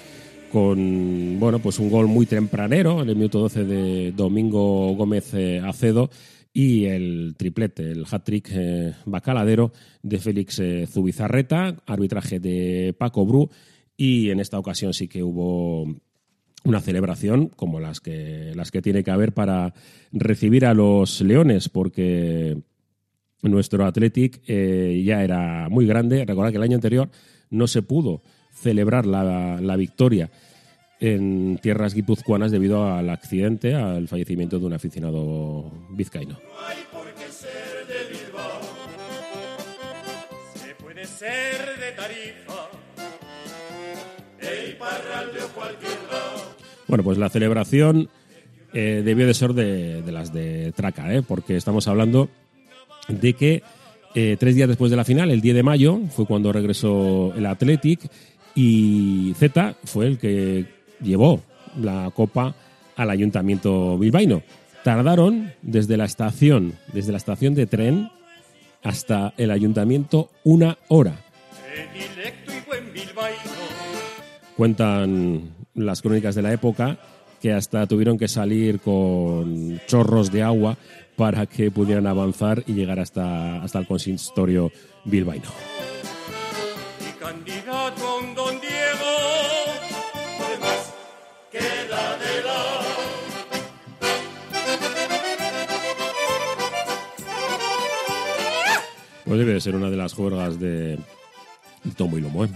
con 0.52 1.40
bueno, 1.40 1.60
pues 1.60 1.78
un 1.78 1.92
gol 1.92 2.08
muy 2.08 2.26
tempranero, 2.26 3.04
el 3.04 3.16
minuto 3.16 3.42
12 3.42 3.64
de 3.64 4.12
Domingo 4.12 4.96
Gómez 4.96 5.36
eh, 5.36 5.62
Acedo, 5.64 6.10
y 6.52 6.86
el 6.86 7.36
triplete, 7.38 7.92
el 7.92 8.06
hat-trick 8.10 8.50
eh, 8.54 8.94
bacaladero 9.06 9.72
de 10.02 10.18
Félix 10.18 10.58
eh, 10.58 10.88
Zubizarreta, 10.88 11.76
arbitraje 11.86 12.40
de 12.40 12.96
Paco 12.98 13.24
Bru, 13.24 13.52
y 13.96 14.32
en 14.32 14.40
esta 14.40 14.58
ocasión 14.58 14.96
sí 14.96 15.08
que 15.08 15.22
hubo 15.22 15.84
una 16.64 16.82
celebración 16.82 17.50
como 17.50 17.80
las 17.80 18.00
que, 18.00 18.54
las 18.56 18.72
que 18.72 18.82
tiene 18.82 19.04
que 19.04 19.12
haber 19.12 19.32
para 19.32 19.76
recibir 20.12 20.66
a 20.66 20.74
los 20.74 21.22
Leones, 21.22 21.70
porque 21.70 22.58
nuestro 23.42 23.86
Athletic 23.86 24.42
eh, 24.48 25.02
ya 25.06 25.24
era 25.24 25.68
muy 25.70 25.86
grande. 25.86 26.26
Recordad 26.26 26.52
que 26.52 26.58
el 26.58 26.64
año 26.64 26.76
anterior 26.76 27.10
no 27.50 27.68
se 27.68 27.82
pudo 27.82 28.22
celebrar 28.54 29.06
la, 29.06 29.60
la 29.62 29.76
victoria 29.76 30.30
en 31.00 31.58
tierras 31.62 31.96
guipuzcoanas 31.96 32.52
debido 32.52 32.86
al 32.86 33.10
accidente, 33.10 33.74
al 33.74 34.08
fallecimiento 34.08 34.60
de 34.60 34.66
un 34.66 34.74
aficionado 34.74 35.72
vizcaíno. 35.90 36.34
No 36.34 36.68
hay 36.68 36.78
por 36.92 37.12
qué 37.16 37.32
ser 37.32 37.88
de 37.88 38.14
Bilbao. 38.14 38.62
Se 40.54 40.76
puede 40.76 41.06
ser 41.06 41.80
de 41.80 41.92
Tarifa, 41.94 42.70
de 44.40 44.70
Iparralde 44.70 45.44
o 45.44 45.48
cualquier 45.50 45.98
lado. 46.12 46.56
Bueno, 46.88 47.04
pues 47.04 47.18
la 47.18 47.30
celebración 47.30 48.10
eh, 48.74 49.02
debió 49.04 49.26
de 49.26 49.34
ser 49.34 49.54
de, 49.54 50.04
de 50.04 50.12
las 50.12 50.32
de 50.32 50.72
Traca, 50.74 51.12
¿eh? 51.16 51.24
porque 51.24 51.58
estamos 51.58 51.88
hablando 51.88 52.30
de 53.08 53.34
que 53.34 53.64
eh, 54.14 54.36
tres 54.40 54.56
días 54.56 54.68
después 54.68 54.92
de 54.92 54.98
la 54.98 55.06
final, 55.06 55.32
el 55.32 55.42
10 55.42 55.56
de 55.56 55.64
mayo, 55.64 56.00
fue 56.10 56.26
cuando 56.26 56.52
regresó 56.52 57.34
el 57.36 57.46
Athletic 57.46 58.10
y 58.56 59.34
Z 59.38 59.76
fue 59.86 60.08
el 60.08 60.18
que 60.18 60.66
llevó 61.02 61.42
la 61.80 62.12
copa 62.14 62.56
al 62.96 63.10
ayuntamiento 63.10 63.98
bilbaíno. 63.98 64.42
Tardaron 64.84 65.54
desde 65.62 65.96
la 65.96 66.06
estación, 66.06 66.74
desde 66.92 67.12
la 67.12 67.18
estación 67.18 67.56
de 67.56 67.68
tren 67.68 68.10
hasta 68.84 69.34
el 69.38 69.52
ayuntamiento 69.52 70.30
una 70.44 70.78
hora. 70.90 71.16
Cuentan 74.58 75.52
las 75.76 76.02
crónicas 76.02 76.36
de 76.36 76.42
la 76.42 76.52
época 76.52 77.00
que 77.42 77.52
hasta 77.52 77.88
tuvieron 77.88 78.18
que 78.18 78.28
salir 78.28 78.80
con 78.80 79.82
chorros 79.88 80.32
de 80.32 80.44
agua 80.44 80.78
para 81.16 81.46
que 81.48 81.72
pudieran 81.72 82.08
avanzar 82.08 82.64
y 82.68 82.74
llegar 82.74 83.00
hasta, 83.00 83.62
hasta 83.62 83.80
el 83.80 83.88
consistorio 83.88 84.72
bilbaíno. 85.06 85.50
y 87.00 87.20
candidato 87.20 88.08
a 88.08 88.20
un 88.20 88.36
don 88.36 88.62
Diego. 88.62 89.12
Además, 90.46 90.94
queda 91.52 92.18
de 92.18 92.44
lado. 92.44 92.82
Pues 99.26 99.40
debe 99.40 99.54
de 99.54 99.62
ser 99.62 99.76
una 99.76 99.90
de 99.90 99.98
las 99.98 100.14
juergas 100.14 100.60
de 100.60 101.00
Tomo 101.98 102.18
y 102.18 102.22
Lomo. 102.22 102.46
¿eh? 102.46 102.50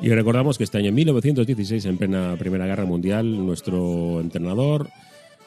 Y 0.00 0.08
recordamos 0.10 0.58
que 0.58 0.64
este 0.64 0.78
año, 0.78 0.88
en 0.88 0.94
1916, 0.96 1.84
en 1.84 1.96
plena 1.96 2.36
Primera 2.36 2.66
Guerra 2.66 2.84
Mundial, 2.84 3.46
nuestro 3.46 4.20
entrenador, 4.20 4.88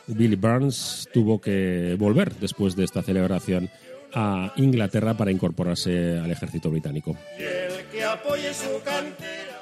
Billy 0.08 0.36
Burns, 0.36 1.10
tuvo 1.14 1.42
que 1.42 1.96
volver 2.00 2.36
después 2.36 2.76
de 2.76 2.86
esta 2.86 3.02
celebración 3.02 3.70
a 4.14 4.54
Inglaterra 4.56 5.16
para 5.16 5.32
incorporarse 5.32 6.18
al 6.18 6.32
ejército 6.32 6.70
británico. 6.70 7.18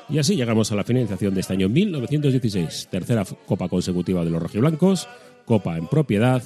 Y 0.09 0.19
así 0.19 0.35
llegamos 0.35 0.71
a 0.71 0.75
la 0.75 0.83
finalización 0.83 1.33
de 1.33 1.41
este 1.41 1.53
año 1.53 1.69
1916, 1.69 2.89
tercera 2.91 3.25
copa 3.47 3.67
consecutiva 3.69 4.23
de 4.23 4.29
los 4.29 4.41
rojiblancos, 4.43 5.07
copa 5.45 5.77
en 5.77 5.87
propiedad, 5.87 6.43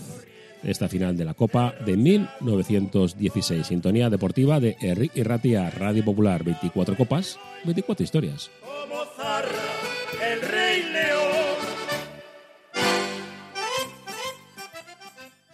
esta 0.63 0.88
final 0.89 1.17
de 1.17 1.26
la 1.26 1.34
copa 1.34 1.74
de 1.86 1.98
1916, 1.98 3.67
sintonía 3.67 4.10
deportiva 4.10 4.60
de 4.60 4.76
Erri 4.82 5.12
y 5.13 5.24
Ratia, 5.24 5.70
Radio 5.70 6.04
Popular, 6.04 6.43
24 6.43 6.96
copas, 6.96 7.39
24 7.65 8.04
historias. 8.04 8.52
como 8.62 9.06
zarra 9.15 9.50
el 10.22 10.41
rey 10.41 10.84
león. 10.91 11.26